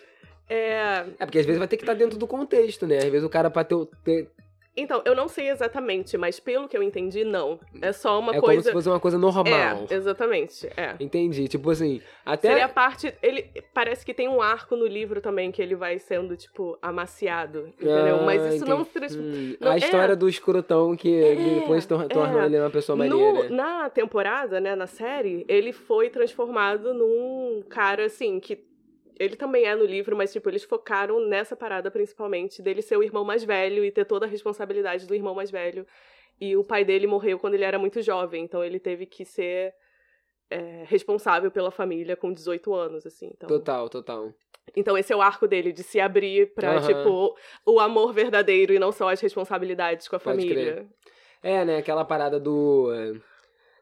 É... 0.49 1.05
é 1.19 1.27
porque 1.27 1.41
às 1.41 1.45
vezes 1.45 1.59
vai 1.59 1.67
ter 1.67 1.77
que 1.77 1.83
estar 1.83 1.95
dentro 1.95 2.17
do 2.17 2.25
contexto, 2.25 2.87
né? 2.87 2.99
Às 2.99 3.09
vezes 3.11 3.25
o 3.25 3.29
cara 3.29 3.51
pra 3.51 3.65
ter, 3.65 3.75
ter, 4.05 4.31
Então, 4.77 5.03
eu 5.05 5.17
não 5.17 5.27
sei 5.27 5.51
exatamente, 5.51 6.17
mas 6.17 6.39
pelo 6.39 6.69
que 6.69 6.77
eu 6.77 6.83
entendi, 6.83 7.25
não. 7.25 7.59
É 7.83 7.93
só 7.93 8.19
uma 8.21 8.31
é 8.31 8.35
como 8.41 8.47
coisa... 8.47 8.63
se 8.63 8.73
fosse 8.73 8.89
uma 8.89 9.01
coisa 9.01 9.19
normal. 9.19 9.87
É, 9.91 9.95
exatamente, 9.95 10.67
é. 10.77 10.95
Entendi. 11.01 11.49
Tipo 11.49 11.71
assim, 11.71 12.01
até. 12.25 12.49
Seria 12.49 12.67
a 12.67 12.69
parte. 12.69 13.13
Ele 13.23 13.51
parece 13.75 14.07
que 14.07 14.15
tem 14.15 14.29
um 14.29 14.41
arco 14.41 14.77
no 14.77 14.87
livro 14.87 15.21
também 15.21 15.51
que 15.51 15.61
ele 15.61 15.75
vai 15.75 15.99
sendo, 15.99 16.37
tipo, 16.37 16.79
amaciado. 16.81 17.69
Entendeu? 17.81 18.17
Ah, 18.21 18.23
Mas 18.25 18.55
isso 18.55 18.65
não. 18.65 18.83
entendi. 18.83 18.91
trans- 18.93 19.17
Hum, 19.17 19.57
não- 19.61 19.73
a 19.73 19.75
é. 19.75 19.79
história 19.79 20.15
do 20.17 20.29
escrotão 20.29 20.97
que 20.97 21.09
ele 21.09 21.61
depois 21.61 21.85
tor 21.85 22.07
torna 22.09 22.43
é. 22.43 22.47
ele 22.47 22.59
uma 22.61 22.71
pessoa 22.71 22.97
No- 22.97 23.19
maneira. 23.19 23.51
na 23.51 23.91
temporada, 23.91 24.61
né, 24.61 24.77
na 24.77 24.87
série, 24.87 25.45
ele 25.49 25.73
foi 25.73 26.11
transformado 26.11 26.95
num 26.95 27.63
cara 27.69 28.05
assim 28.07 28.39
que. 28.39 28.70
Ele 29.21 29.37
também 29.37 29.67
é 29.67 29.75
no 29.77 29.85
livro, 29.85 30.17
mas, 30.17 30.33
tipo, 30.33 30.49
eles 30.49 30.65
focaram 30.65 31.21
nessa 31.21 31.55
parada 31.55 31.91
principalmente 31.91 32.63
dele 32.63 32.81
ser 32.81 32.97
o 32.97 33.03
irmão 33.03 33.23
mais 33.23 33.45
velho 33.45 33.85
e 33.85 33.91
ter 33.91 34.07
toda 34.07 34.25
a 34.25 34.29
responsabilidade 34.29 35.07
do 35.07 35.15
irmão 35.15 35.35
mais 35.35 35.51
velho. 35.51 35.87
E 36.41 36.57
o 36.57 36.65
pai 36.65 36.87
dele 36.87 37.07
morreu 37.07 37.39
quando 37.39 37.53
ele 37.53 37.65
era 37.65 37.79
muito 37.79 38.01
jovem, 38.01 38.43
então 38.43 38.65
ele 38.65 38.81
teve 38.81 39.05
que 39.05 39.27
ser 39.27 39.75
é, 40.49 40.85
responsável 40.87 41.51
pela 41.51 41.71
família 41.71 42.17
com 42.17 42.33
18 42.33 42.73
anos, 42.73 43.05
assim. 43.05 43.31
Então, 43.35 43.47
Total, 43.47 43.91
total. 43.91 44.33
então 44.75 44.97
esse 44.97 45.13
é 45.13 45.17
o 45.17 45.21
arco 45.21 45.47
dele, 45.47 45.71
de 45.71 45.83
se 45.83 46.01
abrir 46.01 46.55
pra, 46.55 46.77
Aham. 46.77 46.87
tipo, 46.87 47.37
o 47.67 47.79
amor 47.79 48.15
verdadeiro 48.15 48.73
e 48.73 48.79
não 48.79 48.91
só 48.91 49.11
as 49.11 49.21
responsabilidades 49.21 50.09
com 50.09 50.17
a 50.17 50.19
Pode 50.19 50.41
família. 50.41 50.89
É, 51.43 51.63
né? 51.63 51.77
Aquela 51.77 52.07
parada 52.07 52.41
do. 52.41 52.91
é, 52.91 53.21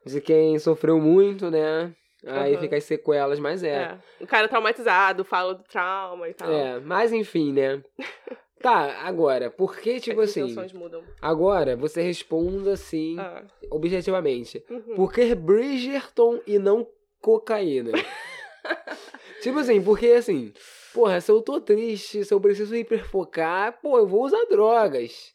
De 0.05 0.19
quem 0.19 0.59
sofreu 0.59 0.99
muito, 0.99 1.49
né? 1.49 1.95
Aí 2.25 2.53
Aham. 2.53 2.61
fica 2.61 2.75
as 2.75 2.83
sequelas, 2.83 3.39
mas 3.39 3.63
é. 3.63 3.75
É. 3.75 3.97
O 4.19 4.27
cara 4.27 4.47
traumatizado, 4.47 5.23
fala 5.23 5.55
do 5.55 5.63
trauma 5.63 6.27
e 6.27 6.33
tal. 6.33 6.51
É, 6.51 6.79
mas 6.79 7.11
enfim, 7.13 7.53
né? 7.53 7.81
Tá, 8.61 9.03
agora, 9.03 9.49
por 9.49 9.77
que, 9.77 10.01
tipo 10.01 10.19
As 10.19 10.31
assim. 10.31 10.53
mudam. 10.77 11.01
Agora, 11.21 11.77
você 11.77 12.01
responda 12.01 12.73
assim, 12.73 13.15
Ah. 13.17 13.41
objetivamente. 13.71 14.61
Uhum. 14.69 14.95
Por 14.95 15.13
que 15.13 15.33
Bridgerton 15.33 16.41
e 16.45 16.59
não 16.59 16.85
cocaína? 17.21 17.91
tipo 19.41 19.59
assim, 19.59 19.81
porque 19.81 20.07
assim, 20.07 20.51
porra, 20.93 21.21
se 21.21 21.31
eu 21.31 21.41
tô 21.41 21.61
triste, 21.61 22.25
se 22.25 22.33
eu 22.33 22.41
preciso 22.41 22.75
hiperfocar, 22.75 23.79
pô, 23.81 23.97
eu 23.97 24.05
vou 24.05 24.25
usar 24.25 24.43
drogas. 24.49 25.33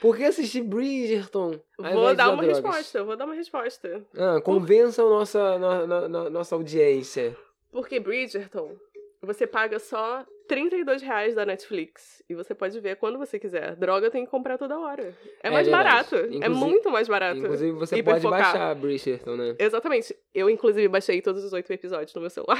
Por 0.00 0.16
que 0.16 0.24
assistir 0.24 0.62
Bridgerton? 0.62 1.58
Vou 1.78 2.14
dar 2.14 2.30
uma 2.30 2.42
drogas? 2.42 2.46
resposta, 2.58 3.04
vou 3.04 3.16
dar 3.16 3.24
uma 3.24 3.34
resposta. 3.34 4.04
Ah, 4.16 4.40
convençam 4.42 5.08
nossa, 5.08 5.58
no- 5.58 5.86
no- 5.86 6.08
no- 6.08 6.30
nossa 6.30 6.54
audiência. 6.54 7.36
Porque 7.72 7.98
Bridgerton, 7.98 8.76
você 9.22 9.46
paga 9.46 9.78
só 9.78 10.24
32 10.46 11.00
reais 11.00 11.34
da 11.34 11.46
Netflix. 11.46 12.22
E 12.28 12.34
você 12.34 12.54
pode 12.54 12.78
ver 12.80 12.96
quando 12.96 13.18
você 13.18 13.38
quiser. 13.38 13.74
Droga 13.76 14.10
tem 14.10 14.24
que 14.26 14.30
comprar 14.30 14.58
toda 14.58 14.78
hora. 14.78 15.14
É, 15.42 15.48
É 15.48 15.50
mais 15.50 15.66
verdade. 15.66 15.88
barato. 15.88 16.16
é 16.16 16.26
Inclusive- 16.36 16.48
muito 16.54 16.90
mais 16.90 17.08
barato. 17.08 17.38
Inclusive, 17.38 17.72
você 17.72 18.02
pode 18.02 18.28
baixar 18.28 18.74
Bridgerton, 18.74 19.36
né? 19.36 19.56
Exatamente. 19.58 20.14
Eu, 20.34 20.50
inclusive, 20.50 20.86
baixei 20.88 21.22
todos 21.22 21.42
os 21.42 21.52
oito 21.54 21.72
episódios 21.72 22.14
no 22.14 22.20
meu 22.20 22.30
celular. 22.30 22.58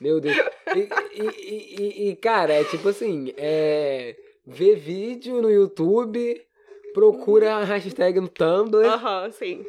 Meu 0.00 0.18
Deus. 0.20 0.36
E- 0.74 0.88
e- 1.22 1.76
e- 1.78 2.10
e, 2.10 2.16
cara, 2.16 2.54
é 2.54 2.64
tipo 2.64 2.88
assim, 2.88 3.32
é. 3.36 4.16
Vê 4.52 4.74
vídeo 4.74 5.40
no 5.40 5.48
YouTube, 5.50 6.40
procura 6.92 7.54
a 7.56 7.64
hashtag 7.64 8.20
no 8.20 8.28
Tumblr. 8.28 8.84
Aham, 8.84 9.30
sim. 9.30 9.64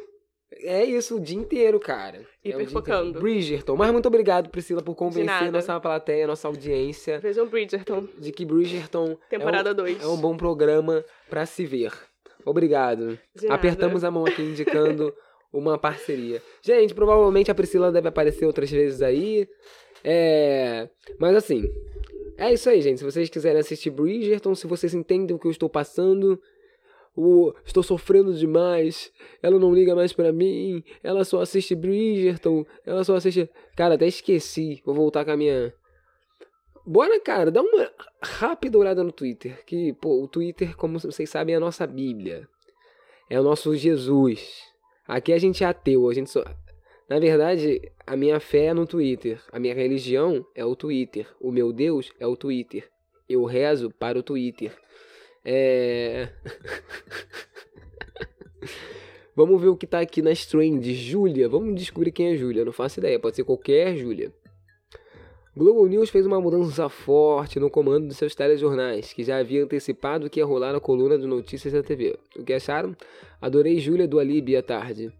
É 0.64 0.84
isso 0.84 1.16
o 1.16 1.20
dia 1.20 1.38
inteiro, 1.38 1.78
cara. 1.80 2.26
É 2.44 2.50
Hiperfocando. 2.50 3.10
inteiro. 3.10 3.20
Bridgerton. 3.20 3.76
Mas 3.76 3.92
muito 3.92 4.06
obrigado, 4.06 4.50
Priscila, 4.50 4.82
por 4.82 4.94
convencer 4.94 5.50
nossa 5.52 5.80
plateia, 5.80 6.26
nossa 6.26 6.48
audiência, 6.48 7.20
Vejam 7.20 7.46
Bridgerton, 7.46 8.06
de 8.18 8.32
que 8.32 8.44
Bridgerton 8.44 9.16
temporada 9.30 9.70
é 9.70 9.74
2. 9.74 10.04
um, 10.04 10.10
é 10.10 10.12
um 10.12 10.16
bom 10.16 10.36
programa 10.36 11.04
pra 11.30 11.46
se 11.46 11.64
ver. 11.64 11.92
Obrigado. 12.44 13.18
Apertamos 13.48 14.02
a 14.02 14.10
mão 14.10 14.26
aqui 14.26 14.42
indicando 14.42 15.14
uma 15.52 15.78
parceria. 15.78 16.42
Gente, 16.60 16.92
provavelmente 16.92 17.50
a 17.50 17.54
Priscila 17.54 17.92
deve 17.92 18.08
aparecer 18.08 18.44
outras 18.46 18.70
vezes 18.70 19.00
aí. 19.00 19.48
É. 20.04 20.88
Mas 21.18 21.36
assim. 21.36 21.70
É 22.36 22.52
isso 22.52 22.68
aí, 22.68 22.80
gente. 22.80 22.98
Se 22.98 23.04
vocês 23.04 23.28
quiserem 23.28 23.60
assistir 23.60 23.90
Bridgerton, 23.90 24.54
se 24.54 24.66
vocês 24.66 24.94
entendem 24.94 25.36
o 25.36 25.38
que 25.38 25.46
eu 25.46 25.50
estou 25.50 25.68
passando. 25.68 26.40
O, 27.14 27.52
estou 27.64 27.82
sofrendo 27.82 28.32
demais. 28.32 29.12
Ela 29.42 29.58
não 29.58 29.74
liga 29.74 29.94
mais 29.94 30.12
pra 30.12 30.32
mim. 30.32 30.82
Ela 31.02 31.24
só 31.24 31.40
assiste 31.40 31.74
Bridgerton. 31.74 32.64
Ela 32.86 33.04
só 33.04 33.14
assiste. 33.16 33.50
Cara, 33.76 33.94
até 33.94 34.06
esqueci. 34.06 34.80
Vou 34.84 34.94
voltar 34.94 35.24
com 35.24 35.30
a 35.30 35.36
minha. 35.36 35.74
Bora, 36.84 37.20
cara, 37.20 37.50
dá 37.50 37.62
uma 37.62 37.90
rápida 38.20 38.78
olhada 38.78 39.04
no 39.04 39.12
Twitter. 39.12 39.62
Que, 39.64 39.92
pô, 39.92 40.22
o 40.22 40.28
Twitter, 40.28 40.76
como 40.76 40.98
vocês 40.98 41.28
sabem, 41.28 41.54
é 41.54 41.58
a 41.58 41.60
nossa 41.60 41.86
Bíblia. 41.86 42.48
É 43.30 43.38
o 43.38 43.44
nosso 43.44 43.76
Jesus. 43.76 44.62
Aqui 45.06 45.32
a 45.32 45.38
gente 45.38 45.62
é 45.62 45.66
ateu. 45.66 46.08
A 46.08 46.14
gente 46.14 46.30
só. 46.30 46.42
Na 47.08 47.18
verdade, 47.18 47.92
a 48.06 48.16
minha 48.16 48.40
fé 48.40 48.66
é 48.66 48.74
no 48.74 48.86
Twitter. 48.86 49.40
A 49.50 49.58
minha 49.58 49.74
religião 49.74 50.44
é 50.54 50.64
o 50.64 50.76
Twitter. 50.76 51.26
O 51.40 51.50
meu 51.50 51.72
Deus 51.72 52.12
é 52.18 52.26
o 52.26 52.36
Twitter. 52.36 52.88
Eu 53.28 53.44
rezo 53.44 53.90
para 53.90 54.18
o 54.18 54.22
Twitter. 54.22 54.72
É. 55.44 56.28
Vamos 59.34 59.60
ver 59.60 59.68
o 59.68 59.76
que 59.76 59.86
tá 59.86 60.00
aqui 60.00 60.22
nas 60.22 60.46
trends. 60.46 60.96
Júlia. 60.96 61.48
Vamos 61.48 61.74
descobrir 61.74 62.12
quem 62.12 62.32
é 62.32 62.36
Júlia. 62.36 62.64
Não 62.64 62.72
faço 62.72 63.00
ideia. 63.00 63.18
Pode 63.18 63.36
ser 63.36 63.44
qualquer 63.44 63.96
Júlia. 63.96 64.32
Globo 65.54 65.86
News 65.86 66.08
fez 66.08 66.24
uma 66.24 66.40
mudança 66.40 66.88
forte 66.88 67.60
no 67.60 67.68
comando 67.68 68.08
de 68.08 68.14
seus 68.14 68.34
telejornais, 68.34 69.12
que 69.12 69.22
já 69.22 69.36
havia 69.36 69.62
antecipado 69.62 70.30
que 70.30 70.40
ia 70.40 70.46
rolar 70.46 70.74
a 70.74 70.80
coluna 70.80 71.18
de 71.18 71.26
notícias 71.26 71.74
da 71.74 71.82
TV. 71.82 72.18
O 72.34 72.42
que 72.42 72.54
acharam? 72.54 72.96
Adorei 73.38 73.78
Júlia 73.78 74.08
do 74.08 74.18
Alibi 74.18 74.56
à 74.56 74.62
tarde. 74.62 75.12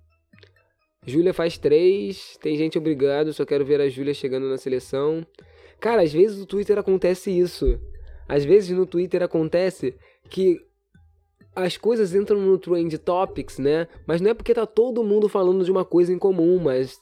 Júlia 1.05 1.35
faz 1.35 1.59
três, 1.59 2.37
tem 2.41 2.57
gente 2.57 2.79
obrigado, 2.79 3.33
só 3.33 3.45
quero 3.45 3.65
ver 3.65 3.81
a 3.81 3.89
Júlia 3.89 4.15
chegando 4.15 4.49
na 4.49 4.57
seleção. 4.57 5.27
Cara, 5.81 6.03
às 6.03 6.13
vezes 6.13 6.39
no 6.39 6.47
Twitter 6.47 6.79
acontece 6.79 7.31
isso. 7.31 7.81
Às 8.29 8.45
vezes 8.45 8.71
no 8.71 8.87
Twitter 8.87 9.23
acontece 9.23 9.95
que 10.31 10.61
as 11.55 11.77
coisas 11.77 12.15
entram 12.15 12.41
no 12.41 12.57
Trend 12.57 12.97
Topics, 12.99 13.59
né? 13.59 13.89
Mas 14.07 14.21
não 14.21 14.31
é 14.31 14.35
porque 14.35 14.55
tá 14.55 14.65
todo 14.65 15.03
mundo 15.03 15.29
falando 15.29 15.65
de 15.65 15.71
uma 15.73 15.85
coisa 15.85 16.13
em 16.13 16.19
comum, 16.19 16.59
mas 16.59 16.99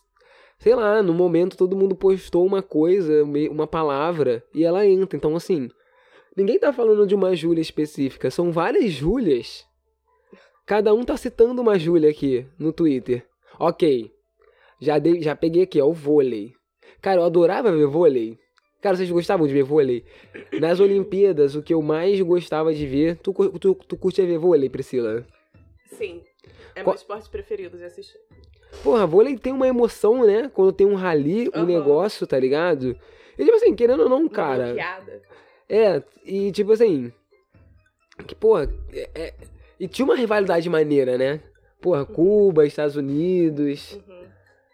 sei 0.59 0.75
lá, 0.75 1.03
no 1.03 1.15
momento 1.15 1.57
todo 1.57 1.77
mundo 1.77 1.95
postou 1.95 2.47
uma 2.47 2.63
coisa, 2.63 3.23
uma 3.51 3.67
palavra, 3.67 4.43
e 4.55 4.65
ela 4.65 4.87
entra. 4.87 5.17
Então, 5.17 5.37
assim, 5.37 5.69
ninguém 6.37 6.59
tá 6.59 6.73
falando 6.73 7.07
de 7.07 7.15
uma 7.15 7.37
Júlia 7.37 7.63
específica, 7.63 8.31
são 8.31 8.51
várias 8.51 8.93
Júlias. 8.93 9.65
Cada 10.67 10.95
um 10.95 11.05
tá 11.05 11.17
citando 11.17 11.61
uma 11.61 11.79
Júlia 11.79 12.11
aqui 12.11 12.47
no 12.59 12.73
Twitter. 12.73 13.30
Ok, 13.61 14.11
já, 14.81 14.99
dei, 14.99 15.20
já 15.23 15.37
peguei 15.37 15.64
aqui, 15.64 15.81
ó, 15.81 15.87
o 15.87 15.92
vôlei. 15.92 16.55
Cara, 17.03 17.20
eu 17.20 17.25
adorava 17.25 17.70
ver 17.70 17.87
vôlei. 17.87 18.38
Cara, 18.81 18.96
vocês 18.96 19.11
gostavam 19.11 19.46
de 19.46 19.53
ver 19.53 19.62
vôlei? 19.62 20.03
Nas 20.59 20.81
Olimpíadas, 20.81 21.55
o 21.55 21.62
que 21.62 21.75
eu 21.75 21.83
mais 21.83 22.18
gostava 22.23 22.73
de 22.73 22.87
ver. 22.87 23.16
Tu, 23.18 23.33
tu, 23.59 23.75
tu 23.75 23.96
curtia 23.99 24.25
ver 24.27 24.38
vôlei, 24.38 24.70
Priscila? 24.70 25.27
Sim. 25.87 26.23
É 26.75 26.83
Qual- 26.83 26.94
meu 26.94 26.99
esporte 26.99 27.29
preferido 27.29 27.77
de 27.77 27.85
assistir. 27.85 28.18
Porra, 28.83 29.07
vôlei 29.07 29.37
tem 29.37 29.53
uma 29.53 29.68
emoção, 29.68 30.25
né? 30.27 30.51
Quando 30.55 30.73
tem 30.73 30.87
um 30.87 30.94
rally, 30.94 31.49
um 31.51 31.59
Aham. 31.59 31.66
negócio, 31.66 32.27
tá 32.27 32.38
ligado? 32.38 32.96
E 33.38 33.44
tipo 33.44 33.57
assim, 33.57 33.75
querendo 33.75 34.05
ou 34.05 34.09
não, 34.09 34.20
Uma 34.20 34.31
cara. 34.31 34.64
bloqueada. 34.66 35.23
É, 35.68 36.03
e 36.25 36.51
tipo 36.53 36.73
assim. 36.73 37.12
Que, 38.27 38.35
porra, 38.35 38.73
é- 38.92 39.11
é- 39.14 39.35
e 39.79 39.87
tinha 39.88 40.05
uma 40.07 40.16
rivalidade 40.16 40.68
maneira, 40.70 41.18
né? 41.18 41.40
Porra, 41.81 42.05
Cuba, 42.05 42.66
Estados 42.66 42.97
Unidos. 42.97 43.93
Uhum. 43.93 44.25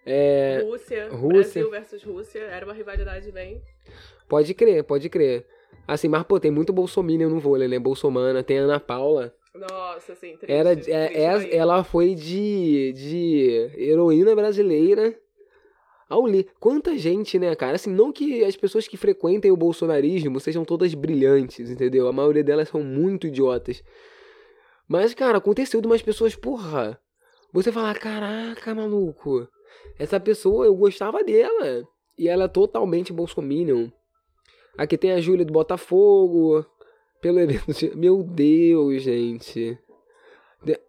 É. 0.05 0.61
Rússia, 0.63 1.09
Rússia. 1.09 1.63
Brasil 1.63 1.71
versus 1.71 2.03
Rússia. 2.03 2.41
Era 2.41 2.65
uma 2.65 2.75
rivalidade 2.75 3.31
bem. 3.33 3.63
Pode 4.29 4.55
crer, 4.55 4.85
pode 4.85 5.09
crer. 5.09 5.47
Assim, 5.87 6.09
mas 6.09 6.23
pô, 6.25 6.39
tem 6.41 6.51
muito 6.51 6.73
Bolsominion 6.73 7.29
no 7.29 7.39
vôlei, 7.39 7.69
né? 7.69 7.79
Bolsomana, 7.79 8.43
tem 8.43 8.59
a 8.59 8.63
Ana 8.63 8.81
Paula. 8.81 9.33
Nossa, 9.55 10.13
assim, 10.13 10.37
triste. 10.37 10.53
Era, 10.53 10.75
triste 10.75 10.93
é, 10.93 11.13
é- 11.15 11.57
ela 11.57 11.83
foi 11.85 12.15
de, 12.15 12.93
de 12.93 13.71
heroína 13.77 14.35
brasileira 14.35 15.17
ao 16.09 16.27
li. 16.27 16.49
Quanta 16.61 16.97
gente, 16.99 17.39
né, 17.39 17.55
cara? 17.55 17.77
Assim, 17.77 17.91
não 17.91 18.13
que 18.13 18.45
as 18.45 18.57
pessoas 18.57 18.87
que 18.87 18.97
frequentem 18.97 19.51
o 19.51 19.57
bolsonarismo 19.57 20.39
sejam 20.41 20.65
todas 20.65 20.93
brilhantes, 20.95 21.71
entendeu? 21.71 22.09
A 22.09 22.13
maioria 22.13 22.45
delas 22.45 22.69
são 22.69 22.83
muito 22.83 23.27
idiotas. 23.29 23.83
Mas, 24.89 25.15
cara, 25.15 25.39
aconteceu 25.39 25.81
de 25.81 25.87
umas 25.87 26.03
pessoas, 26.03 26.35
porra. 26.37 26.99
Você 27.53 27.73
fala, 27.73 27.95
caraca, 27.95 28.75
maluco. 28.75 29.49
Essa 29.99 30.21
pessoa, 30.21 30.67
eu 30.67 30.75
gostava 30.77 31.25
dela. 31.25 31.85
E 32.19 32.29
ela 32.29 32.45
é 32.45 32.49
totalmente 32.49 33.13
bolsominion. 33.13 33.89
Aqui 34.77 34.97
tem 34.97 35.13
a 35.13 35.21
Júlia 35.21 35.45
do 35.45 35.53
Botafogo. 35.53 36.65
Pelo 37.21 37.39
evento. 37.41 37.73
de- 37.73 37.97
Meu 37.97 38.23
Deus, 38.23 39.03
gente. 39.03 39.79
De- 40.63 40.81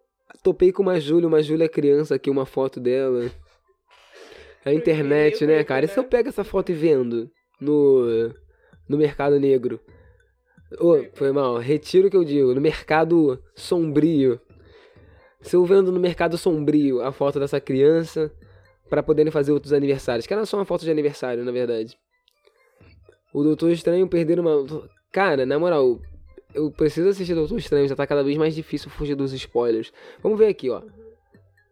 Topei 0.42 0.70
com 0.72 0.82
uma 0.82 1.00
Júlia, 1.00 1.26
uma 1.26 1.42
Júlia 1.42 1.68
criança 1.68 2.14
aqui, 2.14 2.30
uma 2.30 2.46
foto 2.46 2.78
dela. 2.78 3.30
A 4.64 4.72
internet, 4.72 5.46
né, 5.46 5.64
cara? 5.64 5.86
E 5.86 5.88
se 5.88 5.98
eu 5.98 6.04
pego 6.04 6.28
essa 6.28 6.44
foto 6.44 6.70
e 6.70 6.74
vendo 6.74 7.30
no, 7.60 8.04
no 8.88 8.98
mercado 8.98 9.38
negro? 9.40 9.80
Ô, 10.78 11.04
foi 11.14 11.32
mal. 11.32 11.58
Retiro 11.58 12.08
o 12.08 12.10
que 12.10 12.16
eu 12.16 12.24
digo. 12.24 12.54
No 12.54 12.60
mercado 12.60 13.42
sombrio. 13.54 14.40
Se 15.40 15.56
eu 15.56 15.64
vendo 15.64 15.92
no 15.92 16.00
mercado 16.00 16.36
sombrio 16.36 17.00
a 17.00 17.12
foto 17.12 17.38
dessa 17.38 17.60
criança 17.60 18.30
pra 18.88 19.02
poderem 19.02 19.30
fazer 19.30 19.52
outros 19.52 19.72
aniversários. 19.72 20.26
Que 20.26 20.34
era 20.34 20.44
só 20.44 20.56
uma 20.58 20.64
foto 20.64 20.84
de 20.84 20.90
aniversário, 20.90 21.44
na 21.44 21.52
verdade. 21.52 21.96
O 23.32 23.42
Doutor 23.42 23.70
Estranho 23.70 24.08
perder 24.08 24.40
uma. 24.40 24.66
Cara, 25.12 25.46
na 25.46 25.58
moral, 25.58 26.00
eu 26.54 26.70
preciso 26.70 27.08
assistir 27.08 27.34
Doutor 27.34 27.58
Estranho, 27.58 27.88
já 27.88 27.96
tá 27.96 28.06
cada 28.06 28.24
vez 28.24 28.36
mais 28.36 28.54
difícil 28.54 28.90
fugir 28.90 29.14
dos 29.14 29.32
spoilers. 29.32 29.92
Vamos 30.22 30.38
ver 30.38 30.48
aqui, 30.48 30.70
ó. 30.70 30.82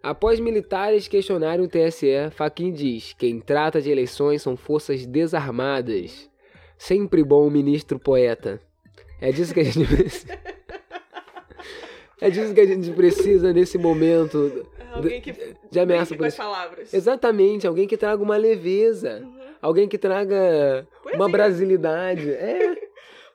Após 0.03 0.39
militares 0.39 1.09
questionarem 1.09 1.65
o 1.65 1.69
TSE, 1.69 2.31
Fachin 2.31 2.73
diz: 2.73 3.13
quem 3.15 3.41
trata 3.41 3.81
de 3.81 3.91
eleições 3.91 4.43
são 4.43 4.57
forças 4.57 5.05
desarmadas. 5.05 6.31
Sempre 6.79 7.25
bom, 7.25 7.49
ministro 7.51 7.99
poeta. 7.99 8.61
É 9.21 9.33
disso 9.33 9.53
que 9.55 9.61
a 9.61 9.65
gente 9.65 9.87
precisa. 9.87 10.39
É 12.21 12.31
disso 12.31 12.55
que 12.55 12.61
a 12.61 12.67
gente 12.67 12.91
precisa 12.93 13.53
nesse 13.53 13.77
momento 13.79 14.67
Alguém 14.97 15.21
que 15.21 15.35
de 15.71 15.79
ameaça 15.79 16.17
com 16.17 16.25
as 16.25 16.35
palavras. 16.35 16.93
Exatamente, 16.93 17.67
alguém 17.67 17.87
que 17.87 17.97
traga 17.97 18.23
uma 18.23 18.37
leveza. 18.37 19.21
Uhum. 19.23 19.37
Alguém 19.61 19.89
que 19.89 19.99
traga 19.99 20.87
uma 21.01 21.11
Poesia. 21.11 21.29
brasilidade. 21.29 22.31
É. 22.31 22.87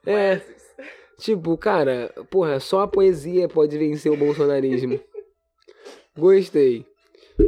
É. 0.03 0.41
Tipo, 1.19 1.55
cara, 1.55 2.11
porra, 2.31 2.59
só 2.59 2.79
a 2.79 2.87
poesia 2.87 3.47
pode 3.47 3.77
vencer 3.77 4.11
o 4.11 4.17
bolsonarismo. 4.17 4.99
Gostei. 6.17 6.87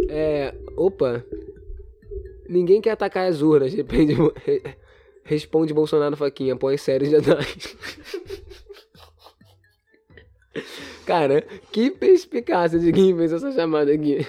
É. 0.08 0.54
Opa. 0.78 1.26
Ninguém 2.48 2.80
quer 2.80 2.91
atacar 2.91 3.28
as 3.28 3.41
urnas. 3.41 3.74
Depende, 3.76 4.13
responde 5.23 5.73
Bolsonaro 5.73 6.17
Faquinha. 6.17 6.55
Põe 6.55 6.75
de 6.75 7.15
ataque. 7.15 7.77
Cara, 11.05 11.41
que 11.71 11.91
perspicácia 11.91 12.79
de 12.79 12.91
quem 12.91 13.15
fez 13.15 13.33
essa 13.33 13.51
chamada 13.51 13.91
aqui. 13.91 14.25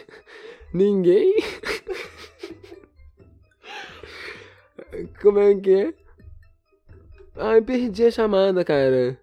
Ninguém. 0.73 1.35
Como 5.21 5.39
é 5.39 5.55
que 5.55 5.75
é? 5.75 5.95
Ai, 7.37 7.61
perdi 7.61 8.05
a 8.05 8.11
chamada, 8.11 8.65
cara. 8.65 9.19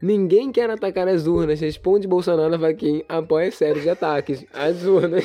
Ninguém 0.00 0.52
quer 0.52 0.70
atacar 0.70 1.08
as 1.08 1.26
urnas. 1.26 1.60
Responde 1.60 2.06
Bolsonaro 2.06 2.58
Vaquim. 2.58 3.02
Apoia 3.08 3.50
série 3.50 3.80
de 3.80 3.90
ataques. 3.90 4.44
As 4.52 4.84
urnas. 4.84 5.24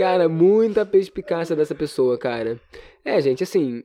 Cara, 0.00 0.30
muita 0.30 0.86
perspicácia 0.86 1.54
dessa 1.54 1.74
pessoa, 1.74 2.16
cara. 2.16 2.58
É, 3.04 3.20
gente, 3.20 3.42
assim. 3.42 3.84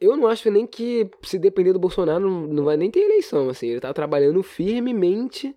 Eu 0.00 0.16
não 0.16 0.26
acho 0.26 0.50
nem 0.50 0.66
que 0.66 1.08
se 1.22 1.38
depender 1.38 1.72
do 1.72 1.78
Bolsonaro 1.78 2.28
não, 2.28 2.64
vai 2.64 2.76
nem 2.76 2.90
ter 2.90 3.00
eleição, 3.00 3.48
assim. 3.48 3.68
Ele 3.68 3.80
tá 3.80 3.92
trabalhando 3.92 4.42
firmemente 4.42 5.54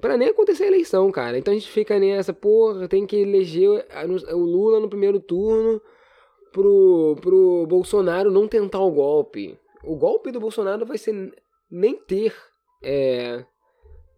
pra 0.00 0.16
nem 0.16 0.28
acontecer 0.28 0.64
a 0.64 0.68
eleição, 0.68 1.10
cara. 1.12 1.36
Então 1.36 1.52
a 1.52 1.54
gente 1.54 1.70
fica 1.70 1.98
nessa, 1.98 2.32
porra, 2.32 2.88
tem 2.88 3.04
que 3.04 3.16
eleger 3.16 3.86
o 4.32 4.38
Lula 4.38 4.80
no 4.80 4.88
primeiro 4.88 5.20
turno 5.20 5.82
pro, 6.50 7.16
pro 7.20 7.66
Bolsonaro 7.66 8.30
não 8.30 8.48
tentar 8.48 8.80
o 8.80 8.92
golpe. 8.92 9.58
O 9.82 9.96
golpe 9.96 10.30
do 10.30 10.40
Bolsonaro 10.40 10.86
vai 10.86 10.96
ser 10.96 11.34
nem 11.70 11.94
ter, 11.94 12.34
é, 12.82 13.44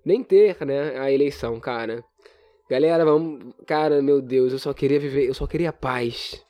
nem 0.05 0.23
ter, 0.23 0.65
né, 0.65 0.97
a 0.97 1.11
eleição, 1.11 1.59
cara. 1.59 2.05
Galera, 2.69 3.05
vamos, 3.05 3.55
cara, 3.67 4.03
meu 4.03 4.21
Deus, 4.21 4.53
eu 4.53 4.59
só 4.59 4.73
queria 4.75 4.99
viver, 4.99 5.27
eu 5.27 5.35
só 5.35 5.47
queria 5.47 5.73
paz. 5.73 6.45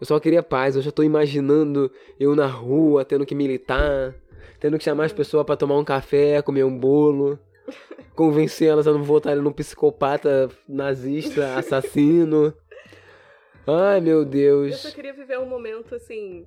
Eu 0.00 0.06
só 0.06 0.18
queria 0.20 0.42
paz, 0.42 0.76
eu 0.76 0.82
já 0.82 0.90
tô 0.90 1.02
imaginando 1.02 1.90
eu 2.18 2.34
na 2.34 2.46
rua, 2.46 3.04
tendo 3.04 3.24
que 3.24 3.34
militar, 3.34 4.14
tendo 4.60 4.76
que 4.76 4.84
chamar 4.84 5.04
as 5.04 5.12
pessoas 5.12 5.46
pra 5.46 5.56
tomar 5.56 5.78
um 5.78 5.84
café, 5.84 6.42
comer 6.42 6.64
um 6.64 6.76
bolo, 6.76 7.38
convencer 8.14 8.68
elas 8.68 8.86
a 8.86 8.92
não 8.92 9.02
votarem 9.04 9.42
num 9.42 9.52
psicopata 9.52 10.50
nazista, 10.68 11.54
assassino. 11.56 12.52
Ai, 13.66 14.00
meu 14.00 14.18
Eu 14.18 14.24
Deus. 14.24 14.76
só 14.80 14.90
queria 14.90 15.12
viver 15.14 15.38
um 15.38 15.46
momento 15.46 15.94
assim. 15.94 16.46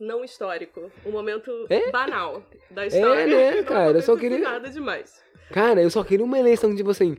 Não 0.00 0.24
histórico. 0.24 0.90
Um 1.04 1.10
momento 1.10 1.50
É? 1.68 1.90
banal 1.90 2.42
da 2.70 2.86
história. 2.86 3.26
né, 3.26 3.56
Não 3.56 3.64
cara, 3.68 3.98
eu 3.98 4.02
só 4.02 4.16
queria- 4.16 4.38
Nada 4.38 4.70
demais. 4.70 5.22
Cara, 5.52 5.82
eu 5.82 5.90
só 5.90 6.02
queria 6.04 6.24
uma 6.24 6.38
eleição, 6.38 6.74
tipo 6.74 6.90
assim. 6.90 7.16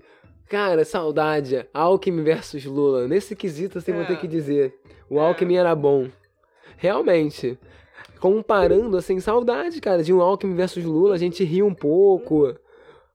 Cara, 0.49 0.83
saudade. 0.83 1.65
Alckmin 1.73 2.23
versus 2.23 2.65
Lula. 2.65 3.07
Nesse 3.07 3.35
quesito, 3.35 3.77
assim, 3.77 3.93
vou 3.93 4.03
É. 4.03 4.05
ter 4.05 4.17
que 4.17 4.27
dizer. 4.27 4.73
O 5.09 5.17
É. 5.19 5.21
Alckmin 5.21 5.55
era 5.55 5.73
bom. 5.75 6.07
Realmente. 6.77 7.57
Comparando, 8.19 8.97
assim, 8.97 9.19
saudade, 9.19 9.79
cara, 9.81 10.03
de 10.03 10.13
um 10.13 10.21
Alckmin 10.21 10.55
versus 10.55 10.83
Lula. 10.83 11.15
A 11.15 11.17
gente 11.17 11.43
ria 11.43 11.65
um 11.65 11.73
pouco. 11.73 12.55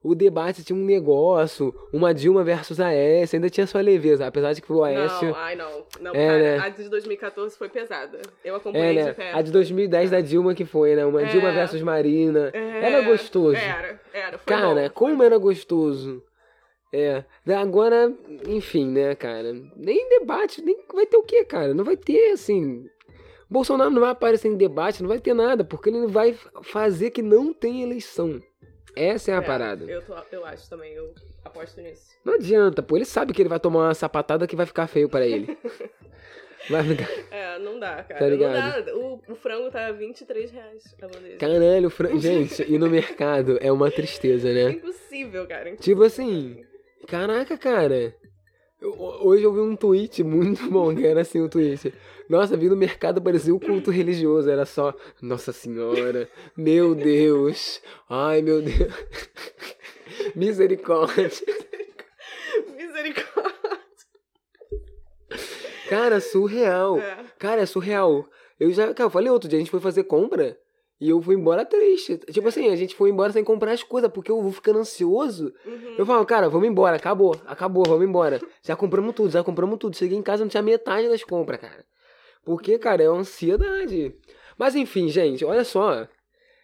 O 0.06 0.14
debate 0.14 0.62
tinha 0.62 0.78
um 0.78 0.84
negócio. 0.84 1.74
Uma 1.92 2.14
Dilma 2.14 2.44
versus 2.44 2.78
Aécio. 2.80 3.36
Ainda 3.36 3.50
tinha 3.50 3.66
sua 3.66 3.80
leveza. 3.80 4.26
Apesar 4.26 4.52
de 4.52 4.62
que 4.62 4.72
o 4.72 4.84
Aécio. 4.84 5.28
Não, 5.28 5.34
ai 5.36 5.56
não. 5.56 5.84
Não, 6.00 6.12
É, 6.14 6.26
cara, 6.26 6.38
né? 6.38 6.58
a 6.58 6.68
de 6.68 6.88
2014 6.88 7.56
foi 7.58 7.68
pesada. 7.68 8.20
Eu 8.44 8.54
É, 8.54 8.56
acompanhei 8.56 8.96
de 8.96 9.02
né? 9.04 9.12
perto. 9.12 9.36
A 9.36 9.42
de 9.42 9.50
2010 9.50 10.10
da 10.10 10.20
Dilma 10.20 10.54
que 10.54 10.64
foi, 10.64 10.94
né? 10.94 11.04
Uma 11.04 11.22
É. 11.22 11.26
Dilma 11.26 11.50
versus 11.52 11.82
Marina. 11.82 12.50
É, 12.52 12.92
Era 12.92 13.02
gostoso. 13.02 13.56
Era, 13.56 14.00
era. 14.12 14.38
Foi 14.38 14.46
Cara, 14.56 14.82
bom, 14.82 14.90
como 14.94 15.22
era 15.22 15.36
gostoso. 15.38 16.22
É. 16.92 17.24
Agora, 17.54 18.12
enfim, 18.46 18.86
né, 18.90 19.14
cara? 19.14 19.52
Nem 19.76 20.08
debate, 20.08 20.62
nem 20.62 20.78
vai 20.94 21.04
ter 21.06 21.16
o 21.16 21.22
quê, 21.22 21.44
cara? 21.44 21.74
Não 21.74 21.84
vai 21.84 21.96
ter, 21.96 22.30
assim. 22.32 22.86
Bolsonaro 23.50 23.90
não 23.90 24.00
vai 24.00 24.10
aparecer 24.10 24.48
em 24.48 24.56
debate, 24.56 25.02
não 25.02 25.08
vai 25.08 25.18
ter 25.20 25.34
nada, 25.34 25.62
porque 25.64 25.88
ele 25.88 26.06
vai 26.06 26.34
fazer 26.62 27.10
que 27.10 27.22
não 27.22 27.52
tem 27.52 27.82
eleição. 27.82 28.40
Essa 28.96 29.30
é 29.30 29.34
a 29.34 29.38
É, 29.38 29.40
parada. 29.42 29.84
Eu, 29.84 30.00
tô, 30.02 30.14
eu 30.32 30.44
acho 30.46 30.68
também, 30.70 30.92
eu 30.94 31.12
aposto 31.44 31.80
nisso. 31.82 32.06
Não 32.24 32.34
adianta, 32.34 32.82
pô. 32.82 32.96
Ele 32.96 33.04
sabe 33.04 33.32
que 33.34 33.42
ele 33.42 33.48
vai 33.48 33.60
tomar 33.60 33.80
uma 33.84 33.94
sapatada 33.94 34.46
que 34.46 34.56
vai 34.56 34.64
ficar 34.66 34.86
feio 34.86 35.08
pra 35.08 35.24
ele. 35.26 35.56
Vai 36.68 36.82
ficar. 36.82 37.08
É, 37.30 37.58
não 37.60 37.78
dá, 37.78 38.02
cara. 38.02 38.18
Tá 38.18 38.28
ligado? 38.28 38.52
Não 38.54 38.84
dá. 38.84 38.96
O, 38.96 39.22
o 39.28 39.34
frango 39.36 39.70
tá 39.70 39.92
23 39.92 40.50
reais 40.50 40.96
a 41.00 41.06
bandeja. 41.06 41.36
Caralho, 41.36 41.88
Fran... 41.90 42.18
gente, 42.18 42.64
e 42.68 42.76
no 42.76 42.90
mercado 42.90 43.56
é 43.60 43.70
uma 43.70 43.88
tristeza, 43.88 44.48
É 44.48 44.52
né? 44.52 44.70
impossível, 44.72 45.46
cara. 45.46 45.76
Tipo 45.76 46.02
assim, 46.02 46.64
caraca, 47.06 47.56
cara. 47.56 48.12
Eu- 48.80 48.96
hoje 48.98 49.44
eu 49.44 49.52
vi 49.52 49.60
um 49.60 49.76
tweet 49.76 50.24
muito 50.24 50.68
bom, 50.68 50.92
que 50.92 51.06
era 51.06 51.20
assim 51.20 51.40
o 51.40 51.48
tweet. 51.48 51.94
Nossa, 52.28 52.56
vi 52.56 52.68
no 52.68 52.76
mercado 52.76 53.22
parecia 53.22 53.54
um 53.54 53.58
culto 53.58 53.90
religioso, 53.90 54.50
era 54.50 54.66
só 54.66 54.94
Nossa 55.22 55.52
Senhora, 55.52 56.28
meu 56.56 56.94
Deus, 56.94 57.80
ai 58.08 58.42
meu 58.42 58.60
Deus, 58.62 58.92
misericórdia. 60.34 61.30
Misericórdia. 62.76 63.56
Cara, 65.88 66.20
surreal. 66.20 66.98
É. 66.98 67.24
Cara, 67.38 67.60
é 67.62 67.66
surreal. 67.66 68.26
Eu 68.58 68.72
já, 68.72 68.92
cara, 68.92 69.06
eu 69.06 69.10
falei 69.10 69.30
outro 69.30 69.48
dia, 69.48 69.58
a 69.58 69.60
gente 69.60 69.70
foi 69.70 69.80
fazer 69.80 70.04
compra 70.04 70.58
e 71.00 71.10
eu 71.10 71.20
fui 71.20 71.34
embora 71.34 71.64
triste. 71.64 72.16
Tipo 72.32 72.48
assim, 72.48 72.70
a 72.70 72.76
gente 72.76 72.94
foi 72.94 73.10
embora 73.10 73.32
sem 73.32 73.44
comprar 73.44 73.72
as 73.72 73.82
coisas, 73.82 74.10
porque 74.10 74.30
eu 74.30 74.40
vou 74.40 74.50
ficando 74.50 74.78
ansioso. 74.78 75.52
Uhum. 75.64 75.94
Eu 75.98 76.06
falo, 76.06 76.24
cara, 76.24 76.48
vamos 76.48 76.66
embora, 76.66 76.96
acabou, 76.96 77.36
acabou, 77.46 77.84
vamos 77.86 78.06
embora. 78.06 78.40
Já 78.62 78.74
compramos 78.74 79.14
tudo, 79.14 79.30
já 79.30 79.44
compramos 79.44 79.78
tudo. 79.78 79.96
Cheguei 79.96 80.16
em 80.16 80.22
casa 80.22 80.42
não 80.42 80.48
tinha 80.48 80.62
metade 80.62 81.08
das 81.08 81.22
compras, 81.22 81.60
cara. 81.60 81.84
Porque, 82.46 82.78
cara, 82.78 83.02
é 83.02 83.10
uma 83.10 83.22
ansiedade. 83.22 84.14
Mas 84.56 84.76
enfim, 84.76 85.08
gente, 85.08 85.44
olha 85.44 85.64
só. 85.64 86.06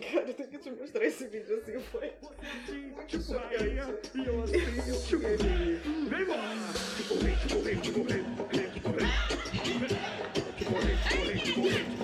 Cara, 0.00 0.28
eu 0.28 0.34
tenho 0.34 0.48
que 0.48 0.58
te 0.58 0.70
mostrar 0.70 1.04
esse 1.04 1.26
vídeo 1.26 1.58
assim, 1.58 1.78
foi. 1.80 2.12
Tipo, 3.08 3.32
aí, 3.34 3.78
assim, 3.80 4.24
eu 4.24 4.42
assim, 4.44 4.62
eu 4.86 5.20
Vem, 6.08 6.24
mano! 6.26 6.72
Tipo, 6.96 7.14
vem, 7.16 7.36
tipo, 7.36 7.60
vem, 7.60 7.76
tipo, 7.80 8.04
vem. 8.04 8.47
Corre, 10.68 10.98
corre, 11.08 11.40
corre. 11.54 11.97